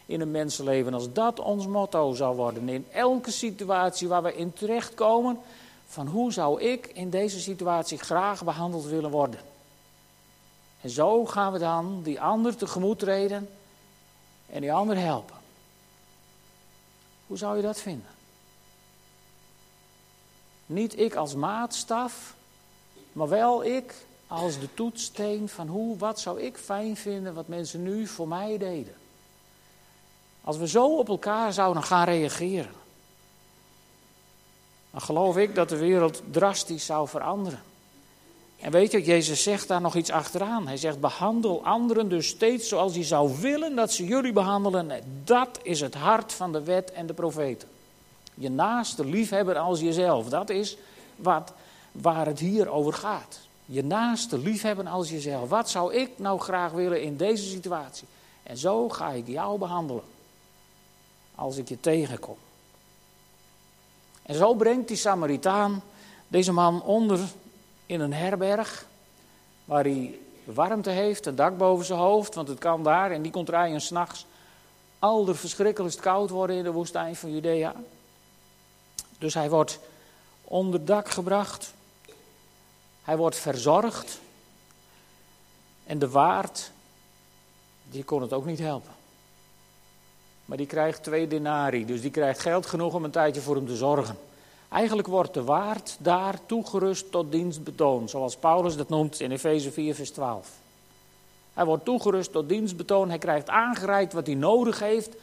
in 0.06 0.21
een 0.21 0.32
mensenleven. 0.32 0.93
Als 0.93 1.13
dat 1.13 1.39
ons 1.39 1.67
motto 1.67 2.13
zou 2.13 2.36
worden. 2.36 2.69
In 2.69 2.86
elke 2.91 3.32
situatie 3.32 4.08
waar 4.08 4.23
we 4.23 4.36
in 4.36 4.54
terechtkomen. 4.54 5.39
Van 5.86 6.08
hoe 6.08 6.34
zou 6.34 6.62
ik 6.62 6.88
in 6.88 7.10
deze 7.10 7.39
situatie 7.39 7.97
graag 7.97 8.43
behandeld 8.43 8.86
willen 8.86 9.12
worden. 9.12 9.39
En 10.82 10.89
zo 10.89 11.25
gaan 11.25 11.51
we 11.51 11.60
dan 11.60 12.01
die 12.04 12.21
ander 12.21 12.56
tegemoet 12.56 12.99
treden 12.99 13.49
en 14.49 14.62
die 14.62 14.73
ander 14.73 14.97
helpen. 14.97 15.43
Hoe 17.28 17.38
zou 17.38 17.56
je 17.56 17.62
dat 17.62 17.80
vinden? 17.80 18.10
Niet 20.66 21.00
ik 21.00 21.16
als 21.16 21.36
maatstaf, 21.36 22.36
maar 23.12 23.30
wel 23.30 23.64
ik 23.64 24.06
als 24.28 24.60
de 24.60 24.74
toetssteen 24.74 25.50
van 25.50 25.68
hoe, 25.68 25.98
wat 25.98 26.20
zou 26.20 26.42
ik 26.42 26.58
fijn 26.58 26.96
vinden 26.98 27.34
wat 27.34 27.48
mensen 27.48 27.84
nu 27.84 28.08
voor 28.08 28.28
mij 28.28 28.58
deden. 28.58 28.96
Als 30.42 30.58
we 30.58 30.68
zo 30.68 30.98
op 30.98 31.10
elkaar 31.10 31.54
zouden 31.54 31.84
gaan 31.84 32.06
reageren, 32.06 32.74
dan 34.92 35.02
geloof 35.02 35.38
ik 35.38 35.56
dat 35.56 35.70
de 35.70 35.78
wereld 35.78 36.22
drastisch 36.32 36.86
zou 36.86 37.08
veranderen. 37.08 37.64
En 38.60 38.72
weet 38.72 38.91
je, 38.91 39.04
Jezus 39.04 39.44
zegt 39.44 39.68
daar 39.68 39.82
nog 39.82 39.96
iets 39.96 40.12
achteraan. 40.12 40.68
Hij 40.68 40.78
zegt: 40.78 41.00
behandel 41.00 41.65
anderen 41.65 42.10
dus 42.10 42.28
steeds 42.28 42.68
zoals 42.68 42.96
je 42.96 43.04
zou 43.04 43.39
willen 43.39 43.76
dat 43.76 43.91
ze 43.91 44.06
jullie 44.06 44.34
behandelen. 44.34 44.91
Dat 45.24 45.60
is 45.63 45.82
het 45.82 45.94
hart 45.94 46.34
van 46.34 46.52
de 46.52 46.63
wet 46.63 46.91
en 46.91 47.06
de 47.06 47.13
profeten. 47.13 47.68
Je 48.34 48.50
naaste 48.50 49.06
liefhebber 49.06 49.58
als 49.58 49.80
jezelf. 49.80 50.30
Dat 50.30 50.50
is 50.50 50.78
wat, 51.15 51.54
waar 51.91 52.26
het 52.26 52.39
hier 52.39 52.70
over 52.70 52.94
gaat. 52.94 53.39
Je 53.65 53.84
naaste 53.84 54.38
liefhebben 54.38 54.88
als 54.88 55.10
jezelf. 55.10 55.50
Wat 55.50 55.70
zou 55.70 55.94
ik 55.94 56.10
nou 56.15 56.39
graag 56.39 56.72
willen 56.72 57.02
in 57.02 57.18
deze 57.18 57.50
situatie? 57.50 58.08
En 58.44 58.58
zo 58.58 58.89
ga 58.89 59.10
ik 59.12 59.28
jou 59.28 59.58
behandelen. 59.58 60.04
Als 61.36 61.58
ik 61.58 61.70
je 61.70 61.80
tegenkom. 61.80 62.38
En 64.22 64.36
zo 64.36 64.54
brengt 64.54 64.88
die 64.88 64.98
Samaritaan 64.98 65.82
deze 66.28 66.52
man 66.52 66.82
onder 66.82 67.20
in 67.86 68.00
een 68.00 68.13
herberg. 68.13 68.86
Waar 69.65 69.84
hij 69.84 70.19
warmte 70.43 70.89
heeft, 70.89 71.26
een 71.26 71.36
dak 71.36 71.58
boven 71.58 71.86
zijn 71.86 72.00
hoofd, 72.00 72.36
want 72.36 72.48
het 72.48 72.60
kan 72.60 72.84
daar. 72.84 73.12
En 73.12 73.21
die 73.21 73.32
komt 73.32 73.50
rijden 73.50 73.82
s'nachts 73.82 74.26
al 75.00 75.26
de 75.26 75.36
verschrikkelijkst 75.36 76.00
koud 76.00 76.30
worden 76.30 76.56
in 76.56 76.63
de 76.63 76.71
woestijn 76.71 77.15
van 77.15 77.34
Judea. 77.34 77.76
Dus 79.17 79.34
hij 79.34 79.50
wordt 79.50 79.80
onder 80.43 80.86
dak 80.86 81.10
gebracht. 81.10 81.74
Hij 83.04 83.17
wordt 83.17 83.36
verzorgd. 83.36 84.19
En 85.84 86.00
de 86.00 86.10
waard, 86.10 86.71
die 87.84 88.04
kon 88.04 88.21
het 88.21 88.34
ook 88.34 88.45
niet 88.45 88.60
helpen. 88.60 88.91
Maar 90.45 90.58
die 90.58 90.67
krijgt 90.67 91.04
twee 91.04 91.28
denari, 91.28 91.86
dus 91.86 92.02
die 92.02 92.12
krijgt 92.12 92.39
geld 92.39 92.65
genoeg 92.65 92.93
om 92.93 93.04
een 93.04 93.12
tijdje 93.12 93.41
voor 93.41 93.56
hem 93.56 93.67
te 93.67 93.76
zorgen. 93.76 94.17
Eigenlijk 94.76 95.08
wordt 95.08 95.34
de 95.34 95.44
waard 95.44 95.98
daar 96.00 96.40
toegerust 96.46 97.12
tot 97.12 97.32
dienstbetoon, 97.32 98.10
zoals 98.10 98.36
Paulus 98.36 98.76
dat 98.76 98.90
noemt 98.90 99.20
in 99.20 99.32
Efeze 99.32 99.72
4, 99.72 99.96
vers 99.96 100.12
12. 100.12 100.50
Hij 101.54 101.66
wordt 101.66 101.86
toegerust 101.86 102.32
tot 102.32 102.50
dienstbetoon, 102.50 103.10
hij 103.10 103.18
krijgt 103.18 103.50
aangereikt 103.50 104.14
wat 104.14 104.26
hij 104.26 104.36
nodig 104.36 104.80
heeft 104.80 105.16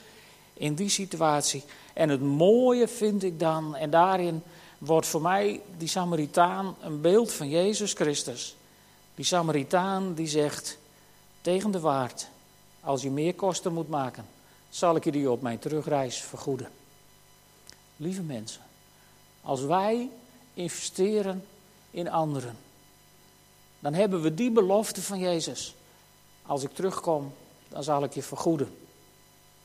in 0.54 0.74
die 0.74 0.88
situatie. 0.88 1.64
En 1.92 2.08
het 2.08 2.20
mooie 2.22 2.88
vind 2.88 3.22
ik 3.22 3.38
dan, 3.38 3.76
en 3.76 3.90
daarin 3.90 4.42
wordt 4.78 5.06
voor 5.06 5.22
mij 5.22 5.60
die 5.76 5.88
Samaritaan 5.88 6.76
een 6.80 7.00
beeld 7.00 7.32
van 7.32 7.48
Jezus 7.48 7.92
Christus. 7.92 8.56
Die 9.14 9.24
Samaritaan 9.24 10.14
die 10.14 10.28
zegt 10.28 10.78
tegen 11.40 11.70
de 11.70 11.80
waard, 11.80 12.28
als 12.80 13.02
je 13.02 13.10
meer 13.10 13.34
kosten 13.34 13.72
moet 13.72 13.88
maken, 13.88 14.24
zal 14.70 14.96
ik 14.96 15.04
je 15.04 15.12
die 15.12 15.30
op 15.30 15.42
mijn 15.42 15.58
terugreis 15.58 16.20
vergoeden. 16.20 16.68
Lieve 17.96 18.22
mensen, 18.22 18.70
als 19.42 19.60
wij 19.60 20.10
investeren 20.54 21.46
in 21.90 22.10
anderen, 22.10 22.56
dan 23.78 23.94
hebben 23.94 24.22
we 24.22 24.34
die 24.34 24.50
belofte 24.50 25.02
van 25.02 25.18
Jezus. 25.18 25.74
Als 26.46 26.62
ik 26.62 26.74
terugkom, 26.74 27.34
dan 27.68 27.82
zal 27.82 28.04
ik 28.04 28.12
je 28.12 28.22
vergoeden. 28.22 28.76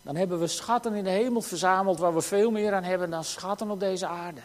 Dan 0.01 0.15
hebben 0.15 0.39
we 0.39 0.47
schatten 0.47 0.93
in 0.93 1.03
de 1.03 1.09
hemel 1.09 1.41
verzameld 1.41 1.99
waar 1.99 2.13
we 2.13 2.21
veel 2.21 2.51
meer 2.51 2.73
aan 2.73 2.83
hebben 2.83 3.09
dan 3.09 3.23
schatten 3.23 3.71
op 3.71 3.79
deze 3.79 4.07
aarde. 4.07 4.41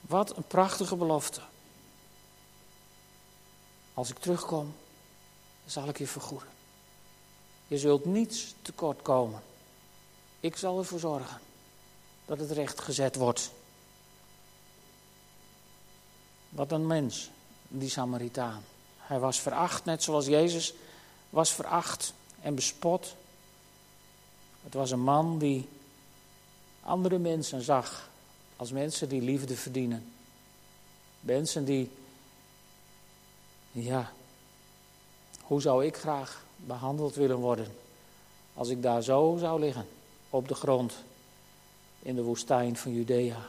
Wat 0.00 0.36
een 0.36 0.46
prachtige 0.46 0.96
belofte. 0.96 1.40
Als 3.94 4.10
ik 4.10 4.18
terugkom, 4.18 4.74
zal 5.66 5.88
ik 5.88 5.98
je 5.98 6.06
vergoeden. 6.06 6.48
Je 7.66 7.78
zult 7.78 8.04
niets 8.04 8.54
tekort 8.62 9.02
komen. 9.02 9.42
Ik 10.40 10.56
zal 10.56 10.78
ervoor 10.78 10.98
zorgen 10.98 11.40
dat 12.28 12.38
het 12.38 12.50
recht 12.50 12.80
gezet 12.80 13.16
wordt. 13.16 13.50
Wat 16.48 16.72
een 16.72 16.86
mens, 16.86 17.30
die 17.68 17.88
Samaritaan. 17.88 18.62
Hij 18.96 19.18
was 19.18 19.40
veracht, 19.40 19.84
net 19.84 20.02
zoals 20.02 20.26
Jezus 20.26 20.74
was 21.30 21.52
veracht 21.52 22.12
en 22.40 22.54
bespot. 22.54 23.14
Het 24.62 24.74
was 24.74 24.90
een 24.90 25.00
man 25.00 25.38
die 25.38 25.68
andere 26.82 27.18
mensen 27.18 27.62
zag 27.62 28.10
als 28.56 28.72
mensen 28.72 29.08
die 29.08 29.22
liefde 29.22 29.56
verdienen. 29.56 30.12
Mensen 31.20 31.64
die, 31.64 31.90
ja, 33.70 34.12
hoe 35.40 35.60
zou 35.60 35.84
ik 35.84 35.96
graag 35.96 36.44
behandeld 36.56 37.14
willen 37.14 37.38
worden 37.38 37.76
als 38.54 38.68
ik 38.68 38.82
daar 38.82 39.02
zo 39.02 39.36
zou 39.40 39.60
liggen 39.60 39.88
op 40.30 40.48
de 40.48 40.54
grond 40.54 40.94
in 42.02 42.14
de 42.14 42.22
woestijn 42.22 42.76
van 42.76 42.92
Judea. 42.92 43.46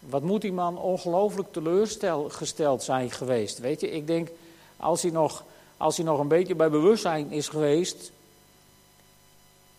Wat 0.00 0.22
moet 0.22 0.40
die 0.40 0.52
man 0.52 0.78
ongelooflijk 0.78 1.52
teleurgesteld 1.52 2.82
zijn 2.82 3.10
geweest. 3.10 3.58
Weet 3.58 3.80
je, 3.80 3.90
ik 3.90 4.06
denk, 4.06 4.28
als 4.76 5.02
hij, 5.02 5.10
nog, 5.10 5.44
als 5.76 5.96
hij 5.96 6.06
nog 6.06 6.18
een 6.18 6.28
beetje 6.28 6.54
bij 6.54 6.70
bewustzijn 6.70 7.30
is 7.30 7.48
geweest. 7.48 8.12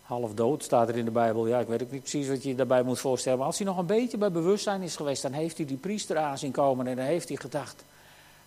Half 0.01 0.33
dood 0.33 0.63
staat 0.63 0.89
er 0.89 0.97
in 0.97 1.05
de 1.05 1.11
Bijbel. 1.11 1.47
Ja, 1.47 1.59
ik 1.59 1.67
weet 1.67 1.83
ook 1.83 1.91
niet 1.91 2.01
precies 2.01 2.27
wat 2.27 2.43
je 2.43 2.55
daarbij 2.55 2.83
moet 2.83 2.99
voorstellen. 2.99 3.37
Maar 3.37 3.47
als 3.47 3.57
hij 3.57 3.67
nog 3.67 3.77
een 3.77 3.85
beetje 3.85 4.17
bij 4.17 4.31
bewustzijn 4.31 4.81
is 4.81 4.95
geweest, 4.95 5.21
dan 5.21 5.31
heeft 5.31 5.57
hij 5.57 5.65
die 5.65 5.77
priester 5.77 6.17
aan 6.17 6.37
zien 6.37 6.51
komen. 6.51 6.87
En 6.87 6.95
dan 6.95 7.05
heeft 7.05 7.27
hij 7.27 7.37
gedacht: 7.37 7.83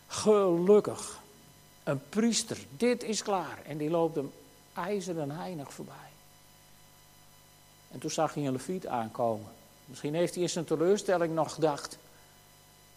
gelukkig, 0.07 1.21
een 1.85 2.01
priester, 2.09 2.59
dit 2.77 3.03
is 3.03 3.23
klaar. 3.23 3.59
En 3.67 3.79
die 3.79 3.91
loopt 3.91 4.15
hem 4.15 4.31
ijzeren 4.75 5.31
heinig 5.31 5.73
voorbij. 5.73 6.10
En 7.91 7.99
toen 7.99 8.11
zag 8.11 8.35
hij 8.35 8.47
een 8.47 8.53
leviet 8.53 8.87
aankomen. 8.87 9.47
Misschien 9.85 10.15
heeft 10.15 10.35
hij 10.35 10.43
in 10.43 10.51
zijn 10.51 10.65
teleurstelling 10.65 11.35
nog 11.35 11.55
gedacht. 11.55 11.99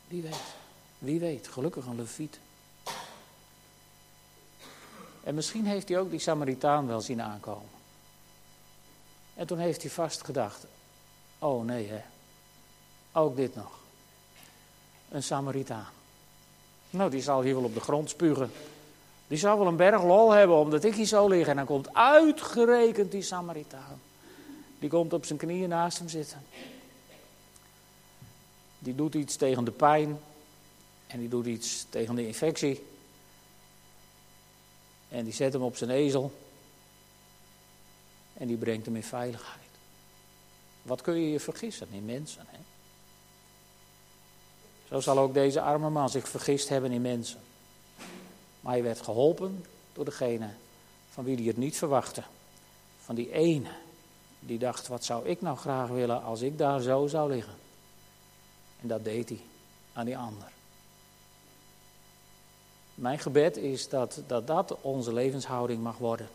Wie 0.07 0.21
weet, 0.21 0.41
wie 0.97 1.19
weet, 1.19 1.47
gelukkig 1.47 1.85
een 1.85 1.95
leviet. 1.95 2.39
En 5.23 5.35
misschien 5.35 5.65
heeft 5.65 5.89
hij 5.89 5.99
ook 5.99 6.09
die 6.09 6.19
Samaritaan 6.19 6.87
wel 6.87 7.01
zien 7.01 7.21
aankomen. 7.21 7.69
En 9.35 9.47
toen 9.47 9.57
heeft 9.57 9.81
hij 9.81 9.91
vast 9.91 10.25
gedacht: 10.25 10.65
oh 11.39 11.65
nee 11.65 11.87
hè, 11.87 12.01
ook 13.11 13.35
dit 13.35 13.55
nog. 13.55 13.79
Een 15.09 15.23
Samaritaan. 15.23 15.91
Nou, 16.89 17.09
die 17.09 17.21
zal 17.21 17.41
hier 17.41 17.55
wel 17.55 17.63
op 17.63 17.73
de 17.73 17.79
grond 17.79 18.09
spugen. 18.09 18.51
Die 19.27 19.37
zal 19.37 19.57
wel 19.57 19.67
een 19.67 19.75
berg 19.75 20.03
lol 20.03 20.31
hebben 20.31 20.57
omdat 20.57 20.83
ik 20.83 20.95
hier 20.95 21.05
zo 21.05 21.27
lig. 21.27 21.47
En 21.47 21.55
dan 21.55 21.65
komt 21.65 21.93
uitgerekend 21.93 23.11
die 23.11 23.21
Samaritaan. 23.21 24.01
Die 24.83 24.91
komt 24.91 25.13
op 25.13 25.25
zijn 25.25 25.39
knieën 25.39 25.69
naast 25.69 25.97
hem 25.97 26.09
zitten. 26.09 26.45
Die 28.79 28.95
doet 28.95 29.15
iets 29.15 29.35
tegen 29.35 29.63
de 29.63 29.71
pijn. 29.71 30.19
En 31.07 31.19
die 31.19 31.29
doet 31.29 31.45
iets 31.45 31.85
tegen 31.89 32.15
de 32.15 32.27
infectie. 32.27 32.85
En 35.09 35.23
die 35.23 35.33
zet 35.33 35.53
hem 35.53 35.61
op 35.61 35.77
zijn 35.77 35.89
ezel. 35.89 36.31
En 38.33 38.47
die 38.47 38.57
brengt 38.57 38.85
hem 38.85 38.95
in 38.95 39.03
veiligheid. 39.03 39.69
Wat 40.81 41.01
kun 41.01 41.13
je 41.13 41.31
je 41.31 41.39
vergissen 41.39 41.87
in 41.91 42.05
mensen? 42.05 42.45
Hè? 42.47 42.59
Zo 44.87 44.99
zal 44.99 45.17
ook 45.17 45.33
deze 45.33 45.61
arme 45.61 45.89
man 45.89 46.09
zich 46.09 46.27
vergist 46.27 46.69
hebben 46.69 46.91
in 46.91 47.01
mensen. 47.01 47.39
Maar 48.61 48.73
hij 48.73 48.83
werd 48.83 49.01
geholpen 49.01 49.65
door 49.93 50.05
degene 50.05 50.49
van 51.09 51.23
wie 51.23 51.35
hij 51.35 51.45
het 51.45 51.57
niet 51.57 51.77
verwachtte. 51.77 52.23
Van 52.99 53.15
die 53.15 53.31
ene 53.31 53.69
die 54.45 54.59
dacht, 54.59 54.87
wat 54.87 55.05
zou 55.05 55.27
ik 55.27 55.41
nou 55.41 55.57
graag 55.57 55.89
willen 55.89 56.23
als 56.23 56.41
ik 56.41 56.57
daar 56.57 56.81
zo 56.81 57.07
zou 57.07 57.31
liggen. 57.31 57.53
En 58.81 58.87
dat 58.87 59.03
deed 59.03 59.29
hij 59.29 59.41
aan 59.93 60.05
die 60.05 60.17
ander. 60.17 60.51
Mijn 62.95 63.19
gebed 63.19 63.57
is 63.57 63.89
dat, 63.89 64.21
dat 64.27 64.47
dat 64.47 64.77
onze 64.81 65.13
levenshouding 65.13 65.83
mag 65.83 65.97
worden. 65.97 66.29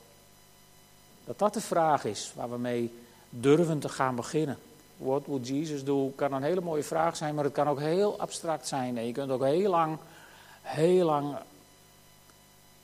Dat 1.25 1.39
dat 1.39 1.55
de 1.55 1.61
vraag 1.61 2.05
is 2.05 2.33
waar 2.35 2.51
we 2.51 2.59
mee 2.59 2.93
durven 3.31 3.79
te 3.79 3.89
gaan 3.89 4.15
beginnen. 4.15 4.59
What 4.97 5.27
would 5.27 5.49
Jesus 5.49 5.85
do? 5.85 6.13
Kan 6.17 6.33
een 6.33 6.43
hele 6.43 6.61
mooie 6.61 6.83
vraag 6.83 7.17
zijn, 7.17 7.35
maar 7.35 7.45
het 7.45 7.53
kan 7.53 7.69
ook 7.69 7.81
heel 7.81 8.19
abstract 8.19 8.67
zijn. 8.67 8.99
En 8.99 9.07
je 9.07 9.13
kunt 9.13 9.31
ook 9.31 9.45
heel 9.45 9.71
lang, 9.71 9.99
heel 10.63 11.05
lang 11.05 11.37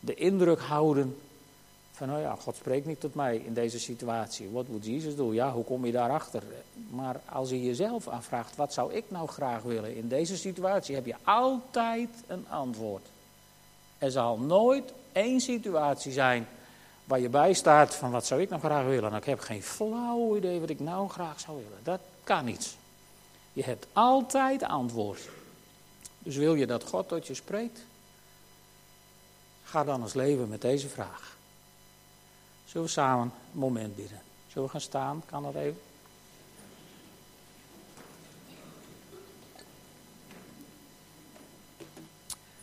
de 0.01 0.15
indruk 0.15 0.61
houden 0.61 1.19
van, 1.95 2.09
nou 2.09 2.21
ja, 2.21 2.37
God 2.37 2.57
spreekt 2.57 2.87
niet 2.87 3.01
tot 3.01 3.15
mij 3.15 3.37
in 3.37 3.55
deze 3.55 3.79
situatie. 3.79 4.51
What 4.51 4.67
would 4.67 4.85
Jesus 4.85 5.17
do? 5.17 5.33
Ja, 5.33 5.53
hoe 5.53 5.65
kom 5.65 5.87
je 5.87 5.93
daarachter? 5.93 6.43
Maar 6.91 7.21
als 7.29 7.51
je 7.51 7.63
jezelf 7.63 8.09
afvraagt, 8.09 8.57
wat 8.57 8.73
zou 8.73 8.93
ik 8.93 9.05
nou 9.09 9.29
graag 9.29 9.63
willen 9.63 9.97
in 9.97 10.09
deze 10.09 10.37
situatie, 10.37 10.95
heb 10.95 11.07
je 11.07 11.17
altijd 11.25 12.09
een 12.27 12.47
antwoord. 12.49 13.07
Er 13.99 14.11
zal 14.11 14.39
nooit 14.39 14.93
één 15.13 15.41
situatie 15.41 16.13
zijn 16.13 16.47
waar 17.05 17.21
je 17.21 17.29
bij 17.29 17.53
staat 17.53 17.95
van 17.95 18.11
wat 18.11 18.27
zou 18.27 18.41
ik 18.41 18.49
nou 18.49 18.61
graag 18.61 18.85
willen. 18.85 19.03
Nou, 19.03 19.17
ik 19.17 19.25
heb 19.25 19.41
geen 19.41 19.63
flauw 19.63 20.37
idee 20.37 20.61
wat 20.61 20.71
ik 20.71 20.81
nou 20.81 21.09
graag 21.09 21.41
zou 21.41 21.57
willen. 21.57 21.79
Dat 21.83 22.01
kan 22.25 22.45
niet. 22.45 22.77
Je 23.53 23.63
hebt 23.63 23.87
altijd 23.93 24.63
antwoord. 24.63 25.29
Dus 26.19 26.37
wil 26.37 26.55
je 26.55 26.67
dat 26.67 26.85
God 26.85 27.09
tot 27.09 27.27
je 27.27 27.35
spreekt? 27.35 27.81
Ga 29.65 29.85
dan 29.85 30.03
eens 30.03 30.15
leven 30.15 30.49
met 30.49 30.61
deze 30.61 30.89
vraag. 30.89 31.34
Zullen 32.75 32.89
we 32.89 32.95
samen 32.95 33.33
een 33.53 33.59
moment 33.59 33.97
bidden? 33.97 34.21
Zullen 34.47 34.65
we 34.65 34.71
gaan 34.71 34.81
staan? 34.81 35.23
Kan 35.27 35.43
dat 35.43 35.55
even? 35.55 35.81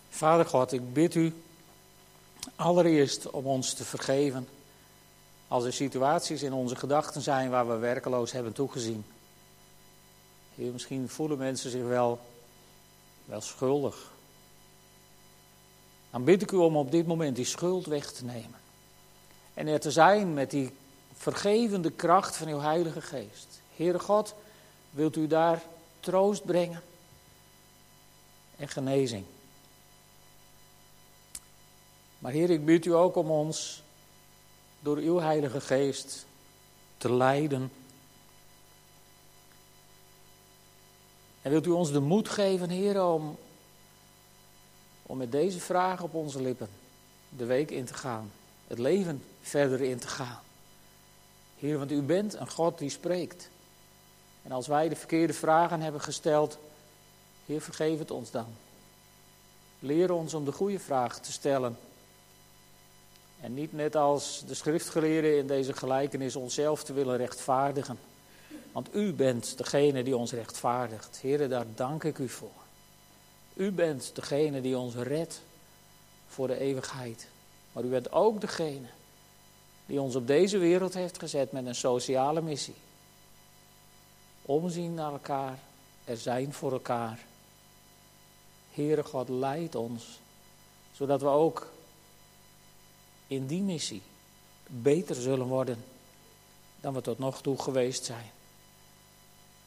Vader 0.09 0.45
God, 0.45 0.71
ik 0.71 0.93
bid 0.93 1.15
u 1.15 1.33
allereerst 2.55 3.29
om 3.29 3.45
ons 3.45 3.73
te 3.73 3.83
vergeven 3.83 4.47
als 5.47 5.63
er 5.63 5.73
situaties 5.73 6.43
in 6.43 6.53
onze 6.53 6.75
gedachten 6.75 7.21
zijn 7.21 7.49
waar 7.49 7.67
we 7.67 7.75
werkeloos 7.75 8.31
hebben 8.31 8.53
toegezien. 8.53 9.05
Misschien 10.55 11.09
voelen 11.09 11.37
mensen 11.37 11.69
zich 11.69 11.83
wel, 11.83 12.19
wel 13.25 13.41
schuldig. 13.41 14.11
Dan 16.09 16.23
bid 16.23 16.41
ik 16.41 16.51
u 16.51 16.57
om 16.57 16.77
op 16.77 16.91
dit 16.91 17.07
moment 17.07 17.35
die 17.35 17.45
schuld 17.45 17.85
weg 17.85 18.11
te 18.11 18.25
nemen. 18.25 18.60
En 19.53 19.67
er 19.67 19.79
te 19.79 19.91
zijn 19.91 20.33
met 20.33 20.51
die 20.51 20.71
vergevende 21.13 21.91
kracht 21.91 22.37
van 22.37 22.47
uw 22.47 22.59
Heilige 22.59 23.01
Geest. 23.01 23.61
Heere 23.75 23.99
God, 23.99 24.35
wilt 24.89 25.15
u 25.15 25.27
daar 25.27 25.61
troost 25.99 26.45
brengen 26.45 26.81
en 28.57 28.67
genezing. 28.67 29.25
Maar 32.19 32.31
Heer, 32.31 32.49
ik 32.49 32.65
bid 32.65 32.85
u 32.85 32.93
ook 32.93 33.15
om 33.15 33.31
ons 33.31 33.83
door 34.79 34.97
uw 34.97 35.19
Heilige 35.19 35.61
Geest 35.61 36.25
te 36.97 37.13
leiden. 37.13 37.71
En 41.41 41.51
wilt 41.51 41.65
u 41.65 41.69
ons 41.69 41.91
de 41.91 41.99
moed 41.99 42.29
geven, 42.29 42.69
Heer, 42.69 43.03
om, 43.03 43.37
om 45.01 45.17
met 45.17 45.31
deze 45.31 45.59
vraag 45.59 46.03
op 46.03 46.13
onze 46.13 46.41
lippen 46.41 46.69
de 47.29 47.45
week 47.45 47.71
in 47.71 47.85
te 47.85 47.93
gaan, 47.93 48.31
het 48.67 48.79
leven 48.79 49.23
verder 49.41 49.81
in 49.81 49.99
te 49.99 50.07
gaan. 50.07 50.41
Heer, 51.59 51.77
want 51.77 51.91
u 51.91 52.01
bent 52.01 52.33
een 52.33 52.49
God 52.49 52.77
die 52.77 52.89
spreekt. 52.89 53.49
En 54.43 54.51
als 54.51 54.67
wij 54.67 54.89
de 54.89 54.95
verkeerde 54.95 55.33
vragen 55.33 55.81
hebben 55.81 56.01
gesteld, 56.01 56.57
Heer, 57.45 57.61
vergeef 57.61 57.99
het 57.99 58.11
ons 58.11 58.31
dan. 58.31 58.55
Leer 59.79 60.11
ons 60.11 60.33
om 60.33 60.45
de 60.45 60.51
goede 60.51 60.79
vraag 60.79 61.19
te 61.19 61.31
stellen 61.31 61.77
en 63.41 63.53
niet 63.53 63.73
net 63.73 63.95
als 63.95 64.43
de 64.47 64.53
schriftgeleerden 64.53 65.37
in 65.37 65.47
deze 65.47 65.73
gelijkenis 65.73 66.35
onszelf 66.35 66.83
te 66.83 66.93
willen 66.93 67.17
rechtvaardigen. 67.17 67.99
Want 68.71 68.95
u 68.95 69.13
bent 69.13 69.57
degene 69.57 70.03
die 70.03 70.17
ons 70.17 70.31
rechtvaardigt. 70.31 71.17
Heren, 71.21 71.49
daar 71.49 71.65
dank 71.75 72.03
ik 72.03 72.17
u 72.17 72.29
voor. 72.29 72.49
U 73.53 73.71
bent 73.71 74.11
degene 74.15 74.61
die 74.61 74.77
ons 74.77 74.95
redt 74.95 75.41
voor 76.27 76.47
de 76.47 76.59
eeuwigheid. 76.59 77.27
Maar 77.71 77.83
u 77.83 77.87
bent 77.87 78.11
ook 78.11 78.41
degene 78.41 78.87
die 79.91 80.01
ons 80.01 80.15
op 80.15 80.27
deze 80.27 80.57
wereld 80.57 80.93
heeft 80.93 81.19
gezet 81.19 81.51
met 81.51 81.65
een 81.65 81.75
sociale 81.75 82.41
missie. 82.41 82.75
Omzien 84.41 84.93
naar 84.93 85.11
elkaar, 85.11 85.59
er 86.03 86.17
zijn 86.17 86.53
voor 86.53 86.71
elkaar. 86.71 87.25
Heere 88.73 89.03
God, 89.03 89.29
leid 89.29 89.75
ons, 89.75 90.19
zodat 90.91 91.21
we 91.21 91.27
ook 91.27 91.71
in 93.27 93.47
die 93.47 93.61
missie 93.61 94.01
beter 94.65 95.15
zullen 95.15 95.47
worden 95.47 95.83
dan 96.79 96.93
we 96.93 97.01
tot 97.01 97.19
nog 97.19 97.41
toe 97.41 97.57
geweest 97.57 98.05
zijn. 98.05 98.31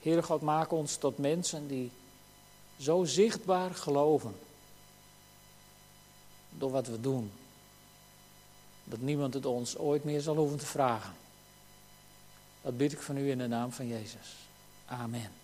Heere 0.01 0.23
God, 0.23 0.41
maak 0.41 0.73
ons 0.73 0.97
tot 0.97 1.19
mensen 1.19 1.69
die 1.69 1.91
zo 2.79 3.05
zichtbaar 3.05 3.75
geloven 3.75 4.37
door 6.51 6.71
wat 6.71 6.87
we 6.87 7.01
doen, 7.01 7.33
dat 8.85 9.01
niemand 9.01 9.35
het 9.35 9.47
ons 9.47 9.79
ooit 9.79 10.05
meer 10.05 10.21
zal 10.21 10.37
hoeven 10.37 10.59
te 10.59 10.67
vragen. 10.67 11.13
Dat 12.63 12.77
bid 12.77 12.93
ik 12.93 13.01
van 13.01 13.17
u 13.17 13.31
in 13.31 13.39
de 13.39 13.47
naam 13.47 13.73
van 13.73 13.89
Jezus. 13.89 14.35
Amen. 14.87 15.44